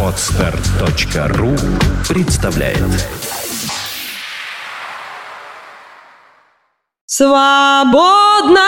[0.00, 1.56] Отстар.ру
[2.08, 2.78] представляет.
[7.06, 8.58] Свободное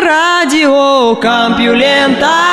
[0.00, 2.52] радио Компьюлента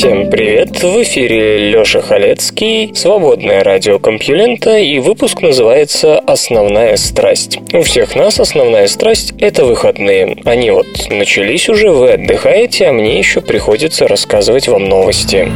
[0.00, 0.82] Всем привет!
[0.82, 7.58] В эфире Лёша Халецкий, свободное радио Компьюлента, и выпуск называется «Основная страсть».
[7.74, 10.38] У всех нас основная страсть– это выходные.
[10.46, 15.52] Они вот начались уже, вы отдыхаете, а мне еще приходится рассказывать вам новости.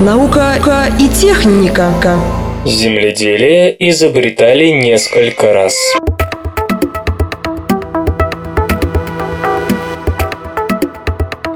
[0.00, 0.54] Наука
[1.00, 1.90] и техника.
[2.64, 5.74] Земледелие изобретали несколько раз.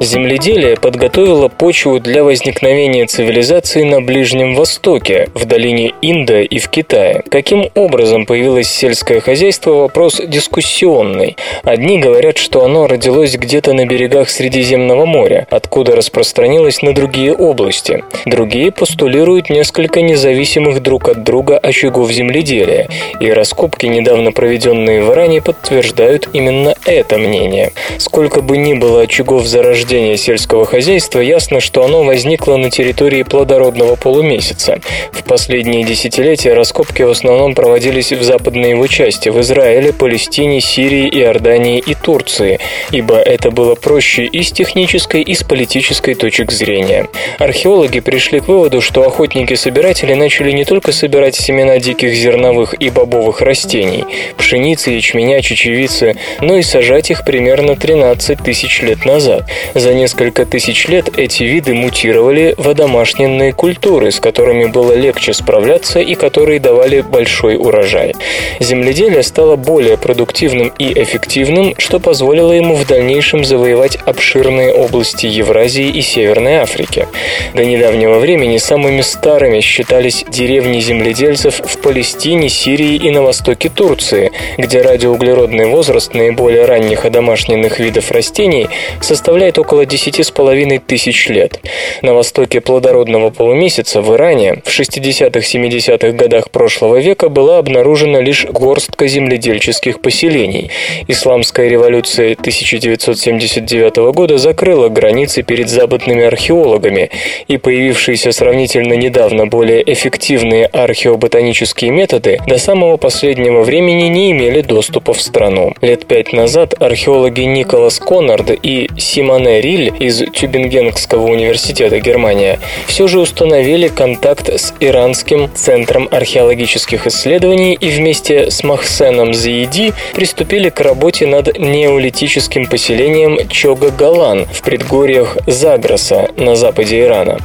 [0.03, 7.23] Земледелие подготовило почву для возникновения цивилизации на Ближнем Востоке, в долине Инда и в Китае.
[7.31, 11.37] Каким образом появилось сельское хозяйство– вопрос дискуссионный.
[11.63, 18.03] Одни говорят, что оно родилось где-то на берегах Средиземного моря, откуда распространилось на другие области.
[18.27, 22.89] Другие постулируют несколько независимых друг от друга очагов земледелия,
[23.21, 27.71] и раскопки, недавно проведенные в Иране, подтверждают именно это мнение.
[27.99, 33.25] Сколько бы ни было очагов зарождения зарождения сельского хозяйства, ясно, что оно возникло на территории
[33.25, 34.81] плодородного полумесяца.
[35.13, 41.11] В последние десятилетия раскопки в основном проводились в западной его части, в Израиле, Палестине, Сирии,
[41.21, 42.59] Иордании и Турции,
[42.91, 47.09] ибо это было проще и с технической, и с политической точек зрения.
[47.39, 53.43] Археологи пришли к выводу, что охотники-собиратели начали не только собирать семена диких зерновых и бобовых
[53.43, 54.07] растений,
[54.39, 59.45] пшеницы, ячменя, чечевицы, но и сажать их примерно 13 тысяч лет назад.
[59.83, 65.99] За несколько тысяч лет эти виды мутировали в одомашненные культуры, с которыми было легче справляться
[65.99, 68.15] и которые давали большой урожай.
[68.61, 75.89] Земледелие стало более продуктивным и эффективным, что позволило ему в дальнейшем завоевать обширные области Евразии
[75.89, 77.09] и Северной Африки.
[77.53, 84.31] До недавнего времени самыми старыми считались деревни земледельцев в Палестине, Сирии и на востоке Турции,
[84.59, 88.69] где радиоуглеродный возраст наиболее ранних одомашненных видов растений
[89.01, 91.61] составляет около около 10,5 тысяч лет.
[92.03, 99.07] На востоке плодородного полумесяца в Иране в 60-70-х годах прошлого века была обнаружена лишь горстка
[99.07, 100.71] земледельческих поселений.
[101.09, 107.09] Исламская революция 1979 года закрыла границы перед западными археологами,
[107.49, 115.15] и появившиеся сравнительно недавно более эффективные археоботанические методы до самого последнего времени не имели доступа
[115.15, 115.73] в страну.
[115.81, 123.21] Лет пять назад археологи Николас Коннорд и Симоне Риль из Тюбингенского университета Германия все же
[123.21, 131.27] установили контакт с Иранским центром археологических исследований и вместе с Махсеном Заиди приступили к работе
[131.27, 137.39] над неолитическим поселением Чога-Галан в предгорьях Загроса на западе Ирана.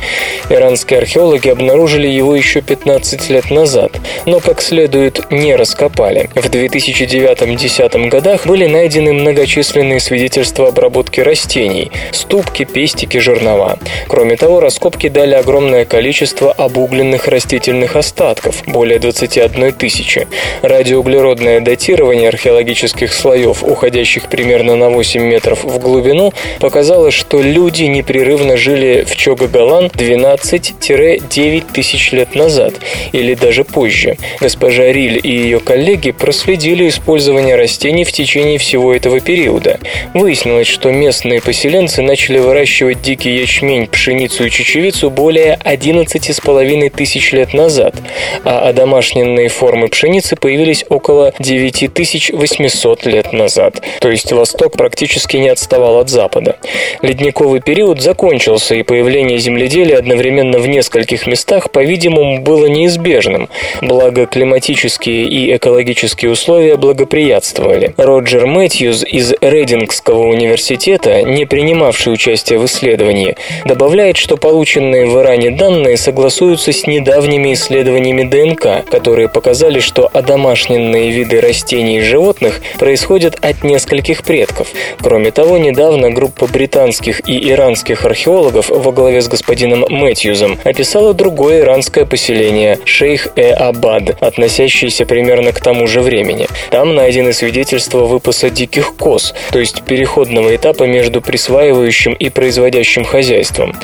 [0.50, 3.92] Иранские археологи обнаружили его еще 15 лет назад,
[4.26, 6.30] но как следует не раскопали.
[6.36, 13.80] В 2009-2010 годах были найдены многочисленные свидетельства обработки растений, ступки, пестики, жернова.
[14.08, 20.28] Кроме того, раскопки дали огромное количество обугленных растительных остатков, более 21 тысячи.
[20.62, 28.58] Радиоуглеродное датирование археологических слоев, уходящих примерно на 8 метров в глубину, показало, что люди непрерывно
[28.58, 32.74] жили в Чогагалан 12-9 тысяч лет назад,
[33.12, 34.18] или даже позже.
[34.40, 39.80] Госпожа Риль и ее коллеги проследили использование растений в течение всего этого периода.
[40.14, 47.32] Выяснилось, что местные поселенцы американцы начали выращивать дикий ячмень, пшеницу и чечевицу более 11,5 тысяч
[47.32, 47.96] лет назад,
[48.44, 53.82] а одомашненные формы пшеницы появились около 9800 лет назад.
[54.02, 56.58] То есть Восток практически не отставал от Запада.
[57.02, 63.50] Ледниковый период закончился, и появление земледелия одновременно в нескольких местах, по-видимому, было неизбежным.
[63.82, 67.94] Благо, климатические и экологические условия благоприятствовали.
[67.98, 73.36] Роджер Мэтьюз из Рейдингского университета, не принимал принимавший участие в исследовании,
[73.66, 81.12] добавляет, что полученные в Иране данные согласуются с недавними исследованиями ДНК, которые показали, что одомашненные
[81.12, 84.70] виды растений и животных происходят от нескольких предков.
[85.00, 91.60] Кроме того, недавно группа британских и иранских археологов во главе с господином Мэтьюзом описала другое
[91.60, 96.48] иранское поселение– Шейх-э-Абад, относящееся примерно к тому же времени.
[96.72, 103.04] Там найдены свидетельства выпаса диких коз, то есть переходного этапа между присваиванием обустраивающим и производящим
[103.04, 103.76] хозяйством.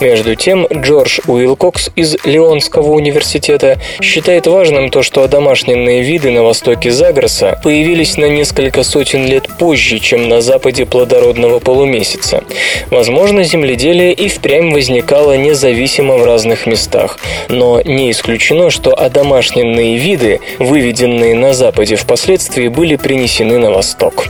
[0.00, 6.90] Между тем, Джордж Уилкокс из Леонского университета считает важным то, что одомашненные виды на востоке
[6.90, 12.44] Загроса появились на несколько сотен лет позже, чем на западе плодородного полумесяца.
[12.90, 17.18] Возможно, земледелие и впрямь возникало независимо в разных местах,
[17.48, 24.28] но не исключено, что одомашненные виды, выведенные на западе, впоследствии были принесены на восток.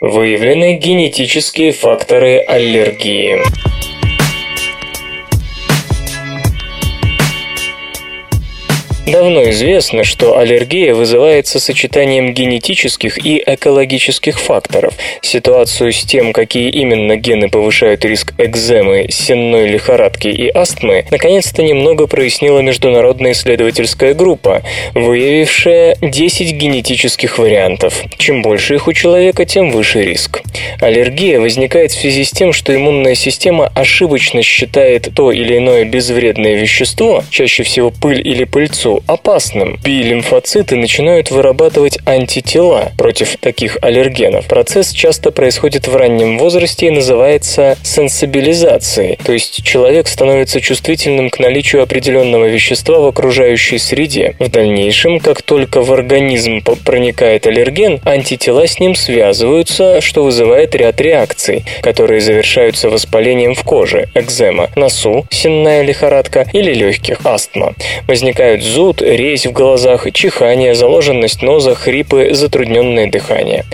[0.00, 3.42] Выявлены генетические факторы аллергии.
[9.10, 14.92] Давно известно, что аллергия вызывается сочетанием генетических и экологических факторов.
[15.22, 22.06] Ситуацию с тем, какие именно гены повышают риск экземы, сенной лихорадки и астмы, наконец-то немного
[22.06, 24.62] прояснила международная исследовательская группа,
[24.92, 28.02] выявившая 10 генетических вариантов.
[28.18, 30.42] Чем больше их у человека, тем выше риск.
[30.82, 36.56] Аллергия возникает в связи с тем, что иммунная система ошибочно считает то или иное безвредное
[36.56, 39.78] вещество, чаще всего пыль или пыльцу, опасным.
[39.82, 44.46] Би-лимфоциты начинают вырабатывать антитела против таких аллергенов.
[44.46, 51.38] Процесс часто происходит в раннем возрасте и называется сенсибилизацией, то есть человек становится чувствительным к
[51.38, 54.34] наличию определенного вещества в окружающей среде.
[54.38, 61.00] В дальнейшем, как только в организм проникает аллерген, антитела с ним связываются, что вызывает ряд
[61.00, 67.74] реакций, которые завершаются воспалением в коже, экзема, носу, сенная лихорадка или легких, астма.
[68.06, 73.64] Возникают зубы, зуд, резь в глазах, чихание, заложенность ноза, хрипы, затрудненное дыхание.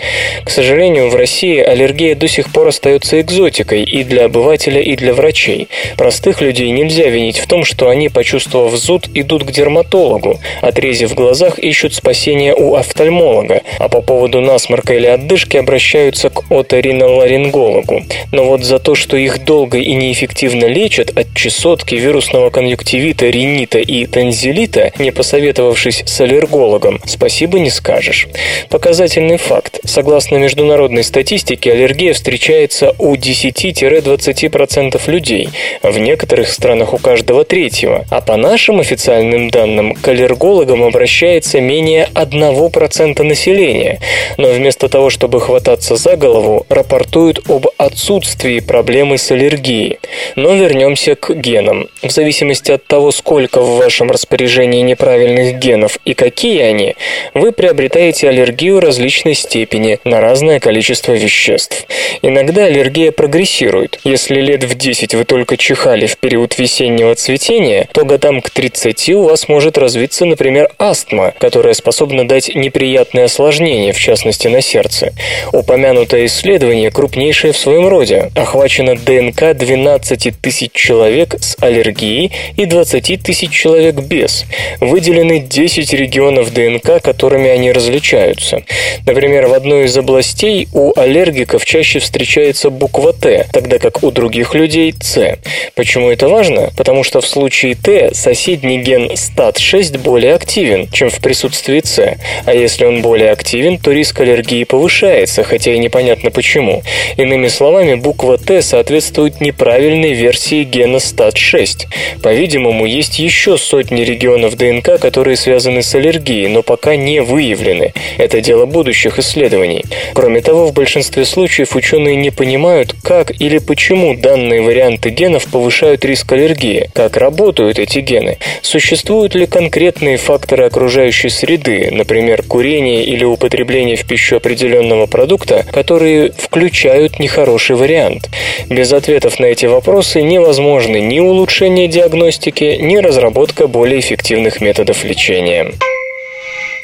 [0.44, 5.14] К сожалению, в России аллергия до сих пор остается экзотикой и для обывателя, и для
[5.14, 5.68] врачей.
[5.96, 11.14] Простых людей нельзя винить в том, что они, почувствовав зуд, идут к дерматологу, отрезив в
[11.14, 18.02] глазах, ищут спасения у офтальмолога, а по поводу насморка или отдышки обращаются к оториноларингологу.
[18.32, 23.78] Но вот за то, что их долго и неэффективно лечат от чесотки, вирусного конъюнктивита, ринита
[23.78, 28.28] и танзелита, не посоветовавшись с аллергологом, спасибо не скажешь.
[28.68, 29.80] Показательный факт.
[29.84, 35.48] Согласно международной статистике, аллергия встречается у 10-20% людей,
[35.82, 42.08] в некоторых странах у каждого третьего, а по нашим официальным данным к аллергологам обращается менее
[42.14, 44.00] 1% населения,
[44.36, 49.98] но вместо того, чтобы хвататься за голову, рапортуют об отсутствии проблемы с аллергией.
[50.36, 51.88] Но вернемся к генам.
[52.02, 56.96] В зависимости от того, сколько в вашем распоряжении неправильных генов и какие они,
[57.34, 61.86] вы приобретаете аллергию различной степени на разное количество веществ.
[62.22, 63.98] Иногда аллергия прогрессирует.
[64.04, 69.10] Если лет в 10 вы только чихали в период весеннего цветения, то годам к 30
[69.10, 75.12] у вас может развиться, например, астма, которая способна дать неприятные осложнения, в частности на сердце.
[75.52, 78.30] Упомянутое исследование крупнейшее в своем роде.
[78.36, 84.44] Охвачено ДНК 12 тысяч человек с аллергией и 20 тысяч человек без
[84.80, 88.62] выделены 10 регионов ДНК, которыми они различаются.
[89.06, 94.54] Например, в одной из областей у аллергиков чаще встречается буква Т, тогда как у других
[94.54, 95.38] людей С.
[95.74, 96.70] Почему это важно?
[96.76, 102.54] Потому что в случае Т соседний ген STAT6 более активен, чем в присутствии С, а
[102.54, 106.82] если он более активен, то риск аллергии повышается, хотя и непонятно почему.
[107.16, 111.86] Иными словами, буква Т соответствует неправильной версии гена STAT6.
[112.22, 117.92] По-видимому, есть еще сотни регионов ДНК, ДНК, которые связаны с аллергией, но пока не выявлены.
[118.16, 119.84] Это дело будущих исследований.
[120.14, 126.04] Кроме того, в большинстве случаев ученые не понимают, как или почему данные варианты генов повышают
[126.04, 133.24] риск аллергии, как работают эти гены, существуют ли конкретные факторы окружающей среды, например, курение или
[133.24, 138.30] употребление в пищу определенного продукта, которые включают нехороший вариант.
[138.68, 145.72] Без ответов на эти вопросы невозможны ни улучшение диагностики, ни разработка более эффективных методов лечения.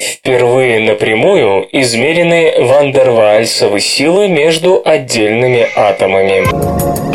[0.00, 7.09] Впервые напрямую измерены вандервальсовы силы между отдельными атомами.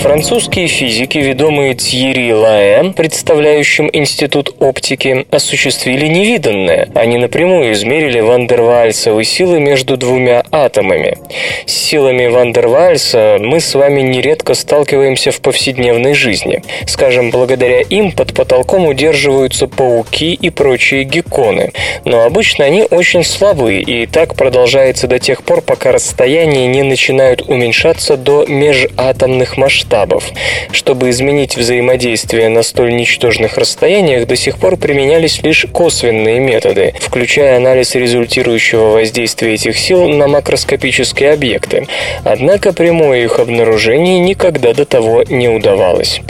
[0.00, 6.88] Французские физики, ведомые Тьерри Лаэ, представляющим Институт оптики, осуществили невиданное.
[6.94, 11.18] Они напрямую измерили вандервальсовые силы между двумя атомами.
[11.66, 16.62] С силами вандервальса мы с вами нередко сталкиваемся в повседневной жизни.
[16.86, 21.72] Скажем, благодаря им под потолком удерживаются пауки и прочие гекконы.
[22.06, 27.42] Но обычно они очень слабы, и так продолжается до тех пор, пока расстояния не начинают
[27.42, 30.24] уменьшаться до межатомных масштабов масштабов.
[30.72, 37.56] Чтобы изменить взаимодействие на столь ничтожных расстояниях, до сих пор применялись лишь косвенные методы, включая
[37.56, 41.86] анализ результирующего воздействия этих сил на макроскопические объекты.
[42.24, 46.20] Однако прямое их обнаружение никогда до того не удавалось.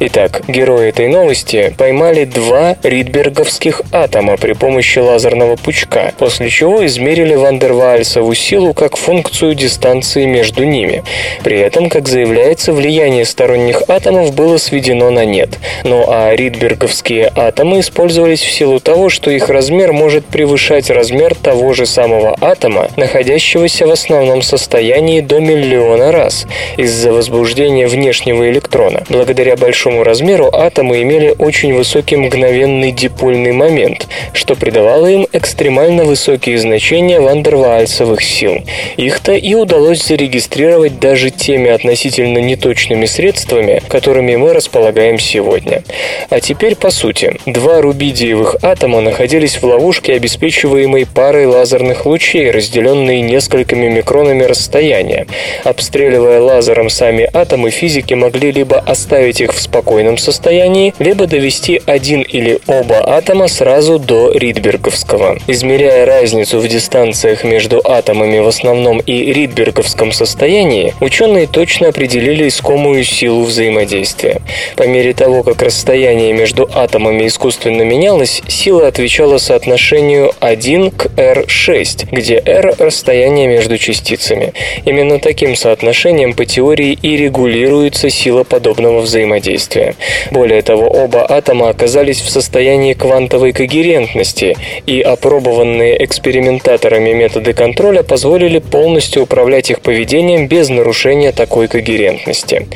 [0.00, 7.34] Итак, герои этой новости поймали два ридберговских атома при помощи лазерного пучка, после чего измерили
[7.34, 11.02] Вандервальсову силу как функцию дистанции между ними.
[11.42, 15.58] При этом, как заявляется, влияние сторонних атомов было сведено на нет.
[15.84, 21.72] Ну а ридберговские атомы использовались в силу того, что их размер может превышать размер того
[21.74, 26.46] же самого атома, находящегося в основном состоянии до миллиона раз
[26.76, 29.04] из-за возбуждения внешнего электрона.
[29.08, 36.58] Благодаря большому размеру атомы имели очень высокий мгновенный дипольный момент, что придавало им экстремально высокие
[36.58, 38.58] значения вандерваальсовых сил.
[38.96, 45.82] Их-то и удалось зарегистрировать даже теми относительно неточными средствами, которыми мы располагаем сегодня.
[46.30, 47.36] А теперь по сути.
[47.46, 55.26] Два рубидиевых атома находились в ловушке, обеспечиваемой парой лазерных лучей, разделенные несколькими микронами расстояния.
[55.64, 62.22] Обстреливая лазером сами атомы, физики могли либо оставить их в спокойном состоянии, либо довести один
[62.22, 65.38] или оба атома сразу до Ридберговского.
[65.46, 72.87] Измеряя разницу в дистанциях между атомами в основном и Ридберговском состоянии, ученые точно определили искомую
[73.02, 74.40] силу взаимодействия.
[74.76, 82.08] По мере того, как расстояние между атомами искусственно менялось, сила отвечала соотношению 1 к R6,
[82.10, 84.52] где R– расстояние между частицами.
[84.84, 89.94] Именно таким соотношением по теории и регулируется сила подобного взаимодействия.
[90.30, 98.58] Более того, оба атома оказались в состоянии квантовой когерентности, и опробованные экспериментаторами методы контроля позволили
[98.58, 102.66] полностью управлять их поведением без нарушения такой когерентности.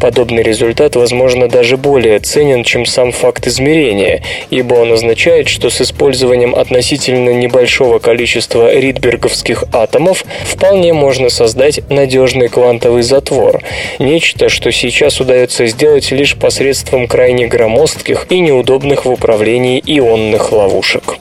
[0.00, 5.80] Подобный результат, возможно, даже более ценен, чем сам факт измерения, ибо он означает, что с
[5.80, 13.62] использованием относительно небольшого количества ридберговских атомов вполне можно создать надежный квантовый затвор,
[13.98, 21.18] нечто, что сейчас удается сделать лишь посредством крайне громоздких и неудобных в управлении ионных ловушек.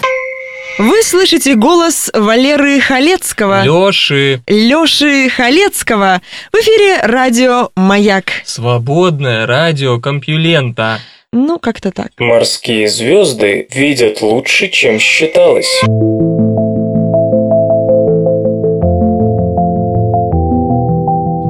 [0.82, 3.64] Вы слышите голос Валеры Халецкого.
[3.64, 4.42] Лёши.
[4.48, 6.24] Лёши Халецкого.
[6.52, 8.32] В эфире радио «Маяк».
[8.46, 10.98] Свободное радио Компьюлента.
[11.32, 12.08] Ну, как-то так.
[12.18, 15.84] Морские звезды видят лучше, чем считалось.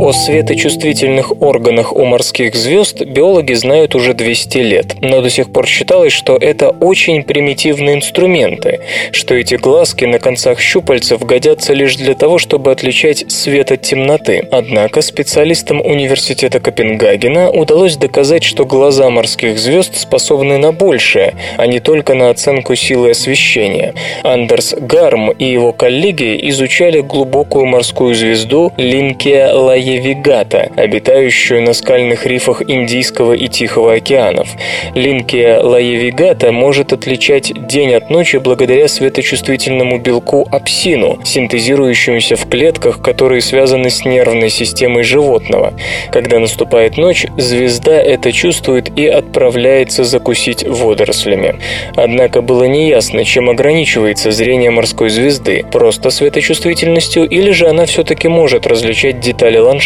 [0.01, 5.67] О светочувствительных органах у морских звезд биологи знают уже 200 лет, но до сих пор
[5.67, 8.79] считалось, что это очень примитивные инструменты,
[9.12, 14.48] что эти глазки на концах щупальцев годятся лишь для того, чтобы отличать свет от темноты.
[14.51, 21.79] Однако специалистам университета Копенгагена удалось доказать, что глаза морских звезд способны на большее, а не
[21.79, 23.93] только на оценку силы освещения.
[24.24, 32.25] Андерс Гарм и его коллеги изучали глубокую морскую звезду Линкия Лае Вигата, обитающую на скальных
[32.25, 34.50] рифах Индийского и Тихого океанов.
[34.95, 43.41] Линкия лаевигата может отличать день от ночи благодаря светочувствительному белку апсину, синтезирующемуся в клетках, которые
[43.41, 45.74] связаны с нервной системой животного.
[46.12, 51.60] Когда наступает ночь, звезда это чувствует и отправляется закусить водорослями.
[51.95, 58.67] Однако было неясно, чем ограничивается зрение морской звезды, просто светочувствительностью или же она все-таки может
[58.67, 59.81] различать детали ландшафта.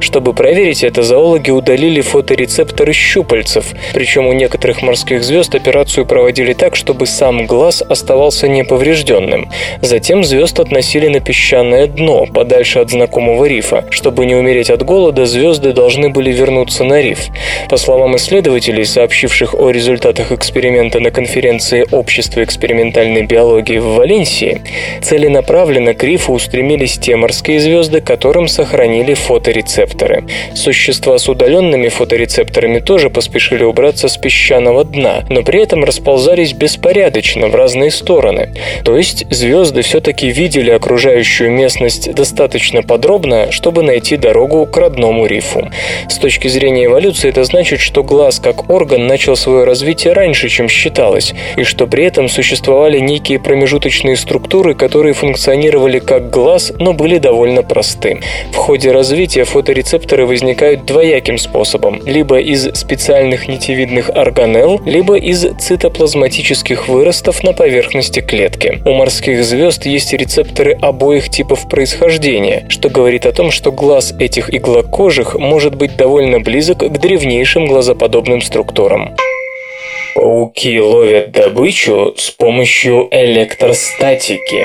[0.00, 6.76] Чтобы проверить это, зоологи удалили фоторецепторы щупальцев, причем у некоторых морских звезд операцию проводили так,
[6.76, 9.48] чтобы сам глаз оставался неповрежденным.
[9.80, 13.84] Затем звезд относили на песчаное дно, подальше от знакомого рифа.
[13.90, 17.20] Чтобы не умереть от голода, звезды должны были вернуться на риф.
[17.68, 24.62] По словам исследователей, сообщивших о результатах эксперимента на конференции Общества экспериментальной биологии в Валенсии,
[25.02, 30.24] целенаправленно к рифу устремились те морские звезды, которым сохранили фоторецепторы.
[30.54, 37.48] Существа с удаленными фоторецепторами тоже поспешили убраться с песчаного дна, но при этом расползались беспорядочно
[37.48, 38.54] в разные стороны.
[38.84, 45.70] То есть звезды все-таки видели окружающую местность достаточно подробно, чтобы найти дорогу к родному рифу.
[46.08, 50.68] С точки зрения эволюции это значит, что глаз как орган начал свое развитие раньше, чем
[50.68, 57.18] считалось, и что при этом существовали некие промежуточные структуры, которые функционировали как глаз, но были
[57.18, 58.20] довольно просты.
[58.52, 66.88] В ходе развития фоторецепторы возникают двояким способом, либо из специальных нитевидных органелл, либо из цитоплазматических
[66.88, 68.80] выростов на поверхности клетки.
[68.86, 74.52] У морских звезд есть рецепторы обоих типов происхождения, что говорит о том, что глаз этих
[74.54, 79.14] иглокожих может быть довольно близок к древнейшим глазоподобным структурам.
[80.14, 84.64] Пауки ловят добычу с помощью электростатики.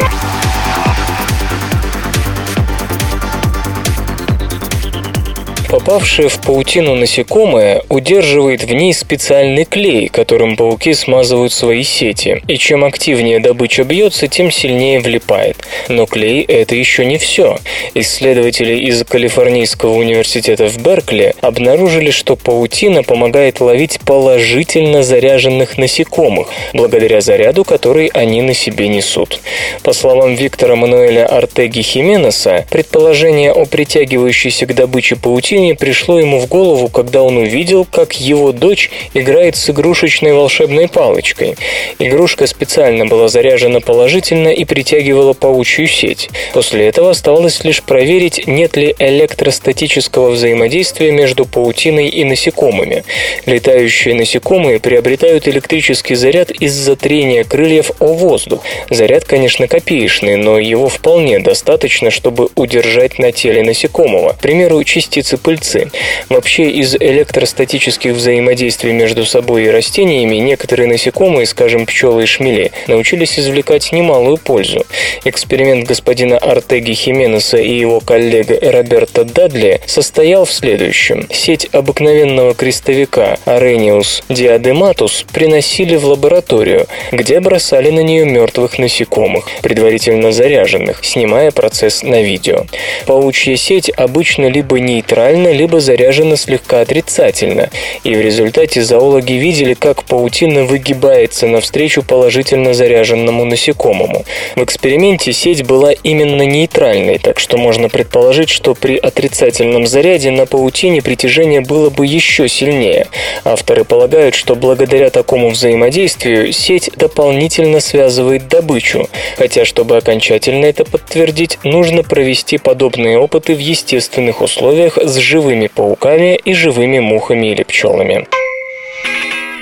[5.70, 12.42] Попавшее в паутину насекомое удерживает в ней специальный клей, которым пауки смазывают свои сети.
[12.48, 15.58] И чем активнее добыча бьется, тем сильнее влипает.
[15.88, 17.60] Но клей– это еще не все.
[17.94, 27.22] Исследователи из Калифорнийского университета в Беркли обнаружили, что паутина помогает ловить положительно заряженных насекомых, благодаря
[27.22, 29.40] заряду, который они на себе несут.
[29.84, 36.40] По словам Виктора Мануэля Артеги Хименеса, предположение о притягивающейся к добыче паутине Паутине пришло ему
[36.40, 41.58] в голову, когда он увидел, как его дочь играет с игрушечной волшебной палочкой.
[42.00, 46.30] Игрушка специально была заряжена положительно и притягивала паучью сеть.
[46.54, 53.04] После этого оставалось лишь проверить, нет ли электростатического взаимодействия между паутиной и насекомыми.
[53.46, 58.64] Летающие насекомые приобретают электрический заряд из-за трения крыльев о воздух.
[58.90, 64.30] Заряд, конечно, копеечный, но его вполне достаточно, чтобы удержать на теле насекомого.
[64.34, 65.90] К примеру, частицы пыльцы.
[66.30, 73.40] Вообще из электростатических взаимодействий между собой и растениями некоторые насекомые, скажем, пчелы и шмели, научились
[73.40, 74.86] извлекать немалую пользу.
[75.26, 81.28] Эксперимент господина Артеги Хименеса и его коллега Роберта Дадли состоял в следующем.
[81.32, 90.32] Сеть обыкновенного крестовика Arrhenius diadematus приносили в лабораторию, где бросали на нее мертвых насекомых, предварительно
[90.32, 92.66] заряженных, снимая процесс на видео.
[93.08, 97.70] Паучья сеть обычно либо нейтральна, положительно, либо заряжена слегка отрицательно,
[98.04, 104.26] и в результате зоологи видели, как паутина выгибается навстречу положительно заряженному насекомому.
[104.56, 110.46] В эксперименте сеть была именно нейтральной, так что можно предположить, что при отрицательном заряде на
[110.46, 113.08] паутине притяжение было бы еще сильнее.
[113.44, 121.60] Авторы полагают, что благодаря такому взаимодействию сеть дополнительно связывает добычу, хотя чтобы окончательно это подтвердить,
[121.64, 128.28] нужно провести подобные опыты в естественных условиях с живыми пауками и живыми мухами или пчелами.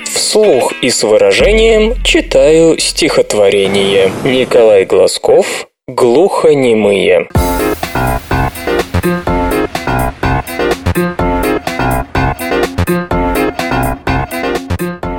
[0.06, 4.10] Вслух и с выражением читаю стихотворение.
[4.24, 7.28] Николай Глазков «Глухонемые».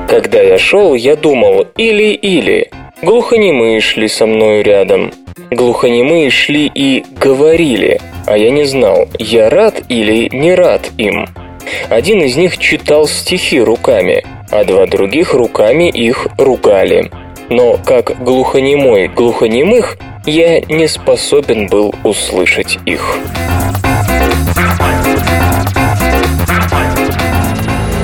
[0.08, 2.71] Когда я шел, я думал или-или.
[3.04, 5.12] Глухонемые шли со мною рядом.
[5.52, 11.28] Глухонемые шли и говорили, а я не знал, я рад или не рад им.
[11.89, 17.10] Один из них читал стихи руками, а два других руками их ругали.
[17.50, 23.18] Но как глухонемой глухонемых, я не способен был услышать их.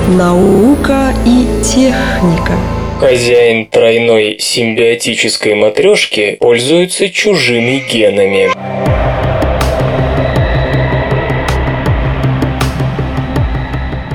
[0.08, 2.52] Наука и техника.
[2.98, 8.50] Хозяин тройной симбиотической матрешки пользуется чужими генами.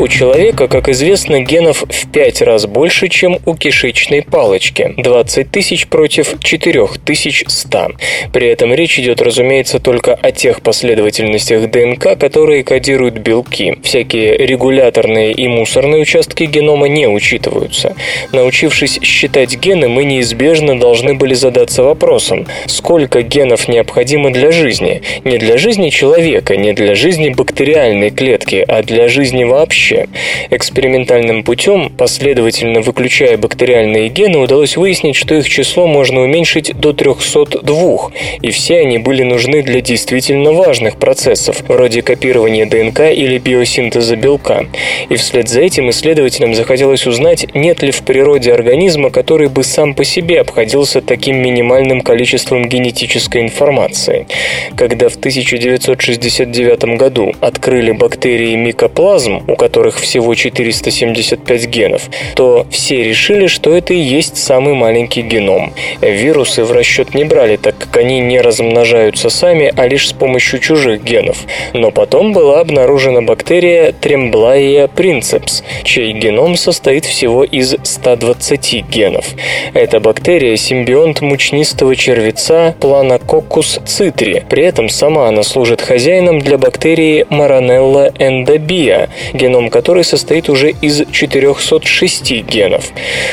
[0.01, 5.85] У человека, как известно, генов в 5 раз больше, чем у кишечной палочки– 20 тысяч
[5.85, 7.91] против 4100.
[8.33, 13.75] При этом речь идет, разумеется, только о тех последовательностях ДНК, которые кодируют белки.
[13.83, 17.95] Всякие регуляторные и мусорные участки генома не учитываются.
[18.31, 25.03] Научившись считать гены, мы неизбежно должны были задаться вопросом, сколько генов необходимо для жизни?
[25.25, 30.07] Не для жизни человека, не для жизни бактериальной клетки, а для жизни вообще вообще.
[30.49, 38.11] Экспериментальным путем, последовательно выключая бактериальные гены, удалось выяснить, что их число можно уменьшить до 302,
[38.41, 44.65] и все они были нужны для действительно важных процессов, вроде копирования ДНК или биосинтеза белка.
[45.09, 49.93] И вслед за этим исследователям захотелось узнать, нет ли в природе организма, который бы сам
[49.93, 54.27] по себе обходился таким минимальным количеством генетической информации.
[54.75, 62.03] Когда в 1969 году открыли бактерии микоплазм, у которых которых всего 475 генов,
[62.35, 65.73] то все решили, что это и есть самый маленький геном.
[66.01, 70.59] Вирусы в расчет не брали, так как они не размножаются сами, а лишь с помощью
[70.59, 71.37] чужих генов.
[71.73, 79.25] Но потом была обнаружена бактерия Tremblaia princeps, чей геном состоит всего из 120 генов.
[79.73, 84.43] Эта бактерия– симбионт мучнистого червеца Planococcus citri.
[84.47, 91.03] При этом сама она служит хозяином для бактерии Maranella endobia, геном которой состоит уже из
[91.11, 92.91] 406 генов.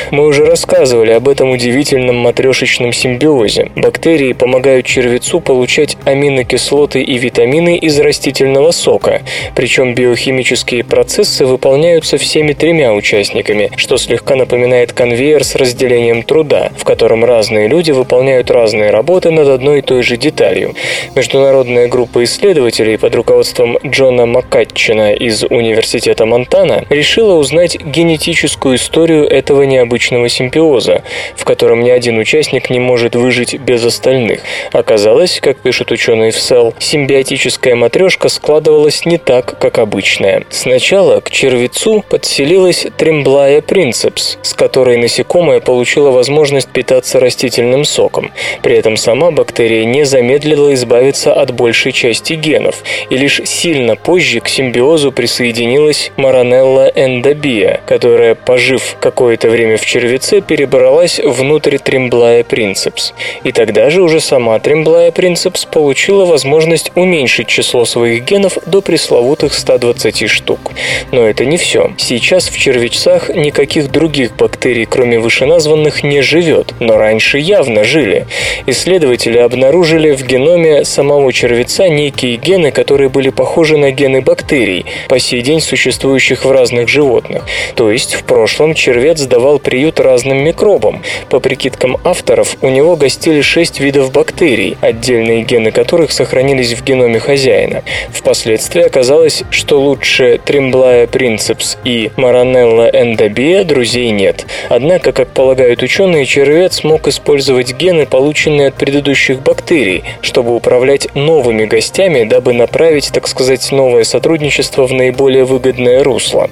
[0.09, 3.71] Мы уже рассказывали об этом удивительном матрешечном симбиозе.
[3.75, 9.21] Бактерии помогают червецу получать аминокислоты и витамины из растительного сока,
[9.55, 16.83] причем биохимические процессы выполняются всеми тремя участниками, что слегка напоминает конвейер с разделением труда, в
[16.83, 20.73] котором разные люди выполняют разные работы над одной и той же деталью.
[21.15, 29.63] Международная группа исследователей под руководством Джона Маккатчина из Университета Монтана решила узнать генетическую историю этого
[29.63, 31.03] необычного симбиоза,
[31.35, 34.41] в котором ни один участник не может выжить без остальных.
[34.71, 40.43] Оказалось, как пишут ученые в Cell, симбиотическая матрешка складывалась не так, как обычная.
[40.49, 48.31] Сначала к червецу подселилась Тремблая принцепс, с которой насекомое получило возможность питаться растительным соком.
[48.61, 54.39] При этом сама бактерия не замедлила избавиться от большей части генов, и лишь сильно позже
[54.39, 63.13] к симбиозу присоединилась Маранелла эндобия, которая, пожив какое-то время в червеце, перебралась внутрь Тремблая принцепс.
[63.43, 69.53] И тогда же уже сама Тремблая принцепс получила возможность уменьшить число своих генов до пресловутых
[69.53, 70.71] 120 штук.
[71.11, 71.91] Но это не все.
[71.97, 78.27] Сейчас в червячцах никаких других бактерий, кроме вышеназванных, не живет, но раньше явно жили.
[78.65, 85.19] Исследователи обнаружили в геноме самого червеца некие гены, которые были похожи на гены бактерий, по
[85.19, 85.61] сей день
[85.99, 87.43] существующих в разных животных.
[87.75, 91.01] То есть в прошлом червец давал приют разным микробам.
[91.29, 97.19] По прикидкам авторов, у него гостили шесть видов бактерий, отдельные гены которых сохранились в геноме
[97.19, 97.83] хозяина.
[98.11, 104.45] Впоследствии оказалось, что лучше Тремблая принцепс и Маранелла эндобия друзей нет.
[104.69, 111.65] Однако, как полагают ученые, червец мог использовать гены, полученные от предыдущих бактерий, чтобы управлять новыми
[111.65, 116.49] гостями, дабы направить, так сказать, новое сотрудничество в наиболее выгодное русло.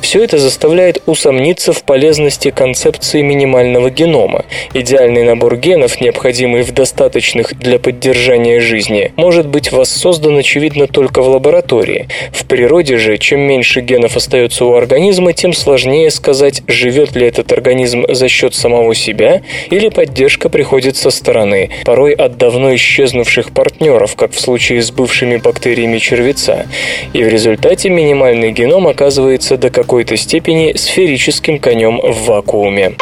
[0.00, 4.44] Все это заставляет усомниться в полезности концепции минимального генома.
[4.74, 11.28] Идеальный набор генов, необходимый в достаточных для поддержания жизни, может быть воссоздан, очевидно, только в
[11.28, 12.08] лаборатории.
[12.32, 17.52] В природе же, чем меньше генов остается у организма, тем сложнее сказать, живет ли этот
[17.52, 24.16] организм за счет самого себя или поддержка приходит со стороны, порой от давно исчезнувших партнеров,
[24.16, 26.66] как в случае с бывшими бактериями червеца.
[27.12, 32.96] И в результате минимальный геном оказывается до какой-то степени сферическим конем в вакууме.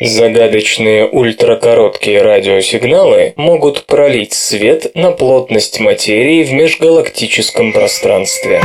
[0.00, 8.62] Загадочные ультракороткие радиосигналы могут пролить свет на плотность материи в межгалактическом пространстве.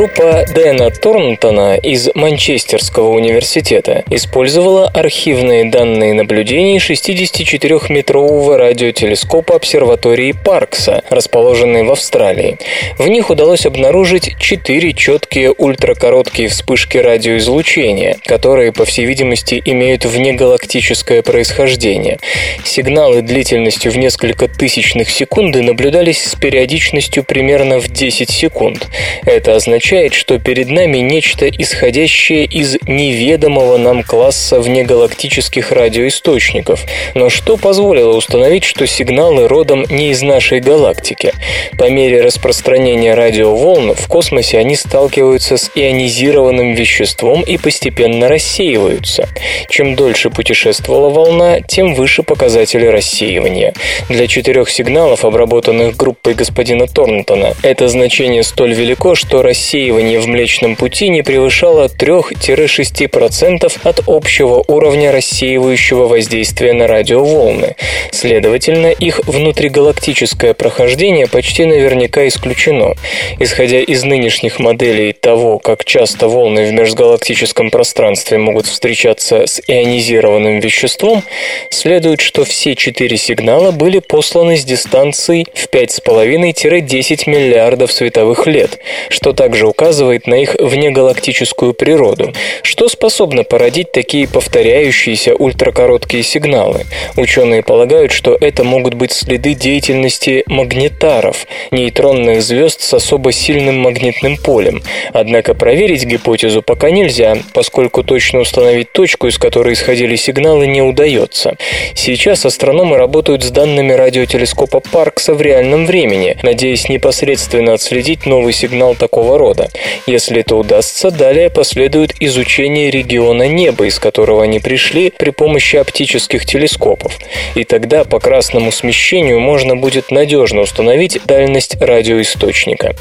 [0.00, 11.82] Группа Дэна Торнтона из Манчестерского университета использовала архивные данные наблюдений 64-метрового радиотелескопа обсерватории Паркса, расположенной
[11.82, 12.56] в Австралии.
[12.96, 21.20] В них удалось обнаружить четыре четкие ультракороткие вспышки радиоизлучения, которые, по всей видимости, имеют внегалактическое
[21.20, 22.18] происхождение.
[22.64, 28.88] Сигналы длительностью в несколько тысячных секунды наблюдались с периодичностью примерно в 10 секунд.
[29.26, 36.84] Это означает, означает, что перед нами нечто исходящее из неведомого нам класса внегалактических радиоисточников.
[37.16, 41.32] Но что позволило установить, что сигналы родом не из нашей галактики?
[41.76, 49.28] По мере распространения радиоволн в космосе они сталкиваются с ионизированным веществом и постепенно рассеиваются.
[49.68, 53.74] Чем дольше путешествовала волна, тем выше показатели рассеивания.
[54.08, 60.26] Для четырех сигналов, обработанных группой господина Торнтона, это значение столь велико, что рассеивание рассеивание в
[60.26, 67.76] Млечном Пути не превышало 3-6% от общего уровня рассеивающего воздействия на радиоволны.
[68.10, 72.94] Следовательно, их внутригалактическое прохождение почти наверняка исключено.
[73.38, 80.60] Исходя из нынешних моделей того, как часто волны в межгалактическом пространстве могут встречаться с ионизированным
[80.60, 81.22] веществом,
[81.70, 89.32] следует, что все четыре сигнала были посланы с дистанцией в 5,5-10 миллиардов световых лет, что
[89.32, 92.32] также указывает на их внегалактическую природу.
[92.62, 96.84] Что способно породить такие повторяющиеся ультракороткие сигналы?
[97.16, 104.36] Ученые полагают, что это могут быть следы деятельности магнитаров, нейтронных звезд с особо сильным магнитным
[104.36, 104.82] полем.
[105.12, 111.56] Однако проверить гипотезу пока нельзя, поскольку точно установить точку, из которой исходили сигналы, не удается.
[111.94, 118.94] Сейчас астрономы работают с данными радиотелескопа Паркса в реальном времени, надеясь непосредственно отследить новый сигнал
[118.94, 119.59] такого рода.
[120.06, 126.46] Если это удастся, далее последует изучение региона неба, из которого они пришли при помощи оптических
[126.46, 127.18] телескопов.
[127.54, 132.94] И тогда по красному смещению можно будет надежно установить дальность радиоисточника.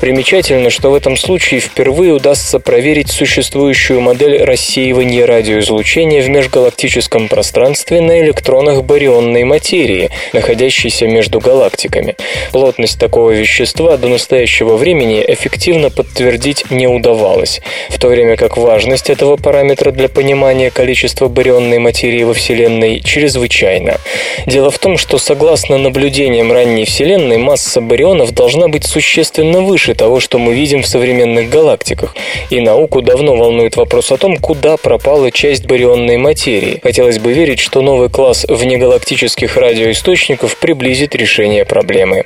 [0.00, 8.00] Примечательно, что в этом случае впервые удастся проверить существующую модель рассеивания радиоизлучения в межгалактическом пространстве
[8.00, 12.16] на электронах барионной материи, находящейся между галактиками.
[12.52, 19.10] Плотность такого вещества до настоящего времени эффективно подтвердить не удавалось, в то время как важность
[19.10, 23.98] этого параметра для понимания количества барионной материи во Вселенной чрезвычайна.
[24.46, 30.20] Дело в том, что согласно наблюдениям ранней Вселенной, масса барионов должна быть существенно выше того,
[30.20, 32.14] что мы видим в современных галактиках,
[32.50, 36.80] и науку давно волнует вопрос о том, куда пропала часть барионной материи.
[36.82, 42.24] Хотелось бы верить, что новый класс внегалактических радиоисточников приблизит решение проблемы.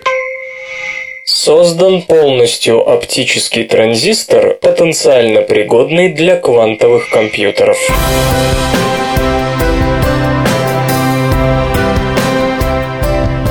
[1.33, 7.79] Создан полностью оптический транзистор, потенциально пригодный для квантовых компьютеров.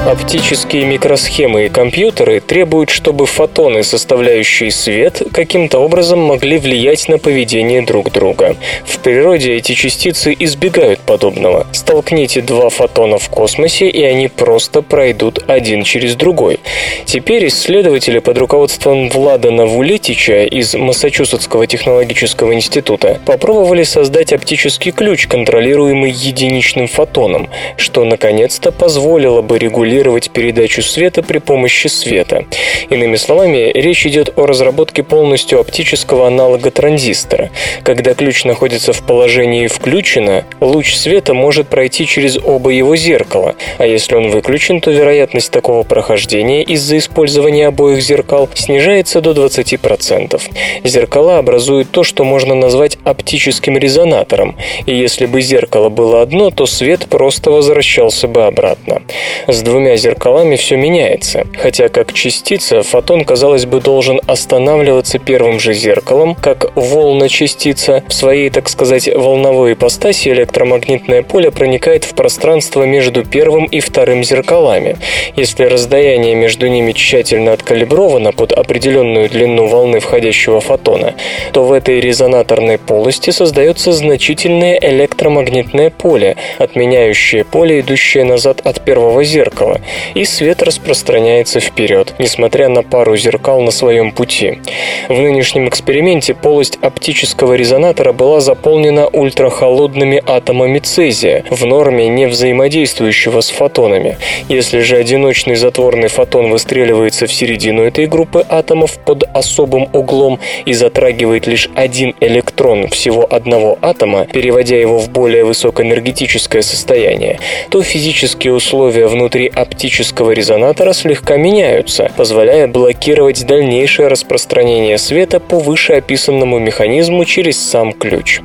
[0.10, 7.84] Оптические микросхемы и компьютеры требуют, чтобы фотоны, составляющие свет, каким-то образом могли влиять на поведение
[7.84, 8.56] друг друга.
[8.86, 11.68] В природе эти частицы избегают подобного.
[11.74, 16.60] Столкните два фотона в космосе, и они просто пройдут один через другой.
[17.06, 26.10] Теперь исследователи под руководством Влада Навулетича из Массачусетского технологического института попробовали создать оптический ключ, контролируемый
[26.10, 32.46] единичным фотоном, что наконец-то позволило бы регулировать контролировать передачу света при помощи света.
[32.90, 37.50] Иными словами, речь идет о разработке полностью оптического аналога транзистора.
[37.84, 43.86] Когда ключ находится в положении «включено», луч света может пройти через оба его зеркала, а
[43.86, 50.42] если он выключен, то вероятность такого прохождения из-за использования обоих зеркал снижается до 20%.
[50.84, 56.66] Зеркала образуют то, что можно назвать оптическим резонатором, и если бы зеркало было одно, то
[56.66, 59.02] свет просто возвращался бы обратно.
[59.48, 61.48] С двумя двумя зеркалами все меняется.
[61.58, 68.04] Хотя как частица фотон, казалось бы, должен останавливаться первым же зеркалом, как волна-частица.
[68.08, 74.24] В своей, так сказать, волновой ипостаси электромагнитное поле проникает в пространство между первым и вторым
[74.24, 74.98] зеркалами.
[75.36, 81.16] Если расстояние между ними тщательно откалибровано под определенную длину волны входящего фотона,
[81.52, 89.24] то в этой резонаторной полости создается значительное электромагнитное поле, отменяющее поле, идущее назад от первого
[89.24, 89.79] зеркала
[90.16, 94.60] и свет распространяется вперед, несмотря на пару зеркал на своем пути.
[95.08, 103.42] В нынешнем эксперименте полость оптического резонатора была заполнена ультрахолодными атомами цезия, в норме не взаимодействующего
[103.42, 104.18] с фотонами.
[104.48, 110.74] Если же одиночный затворный фотон выстреливается в середину этой группы атомов под особым углом и
[110.74, 117.40] затрагивает лишь один электрон всего одного атома, переводя его в более высокоэнергетическое состояние,
[117.70, 126.60] то физические условия внутри оптического резонатора слегка меняются, позволяя блокировать дальнейшее распространение света по вышеописанному
[126.60, 128.42] механизму через сам ключ.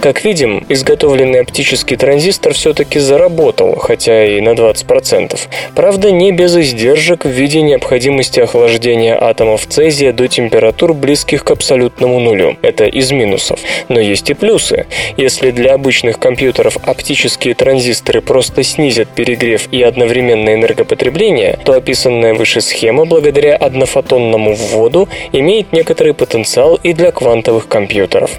[0.00, 5.38] Как видим, изготовленный оптический транзистор все-таки заработал, хотя и на 20%.
[5.74, 12.20] Правда, не без издержек в виде необходимости охлаждения атомов цезия до температур, близких к абсолютному
[12.20, 12.56] нулю.
[12.62, 13.60] Это из минусов.
[13.88, 14.86] Но есть и плюсы.
[15.16, 22.60] Если для обычных компьютеров оптические транзисторы просто снизят перегрев и одновременно энергопотребления, то описанная выше
[22.60, 28.30] схема благодаря однофотонному вводу имеет некоторый потенциал и для квантовых компьютеров.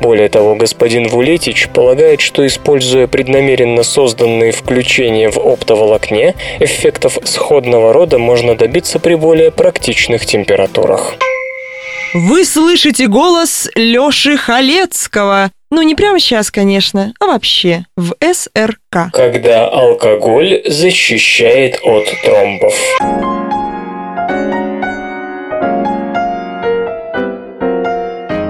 [0.00, 8.18] Более того, господин Вулетич полагает, что используя преднамеренно созданные включения в оптоволокне, эффектов сходного рода
[8.18, 11.14] можно добиться при более практичных температурах.
[12.14, 15.50] Вы слышите голос Лёши Халецкого.
[15.70, 19.12] Ну, не прямо сейчас, конечно, а вообще в СРК.
[19.12, 22.74] Когда алкоголь защищает от тромбов.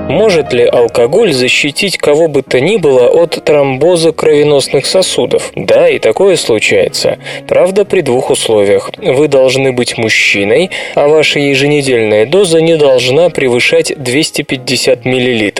[0.08, 5.52] Может ли алкоголь защитить кого бы то ни было от тромбоза кровеносных сосудов?
[5.54, 7.18] Да, и такое случается.
[7.46, 8.90] Правда, при двух условиях.
[8.96, 15.52] Вы должны быть мужчиной, а ваша еженедельная доза не должна превышать 250 мл.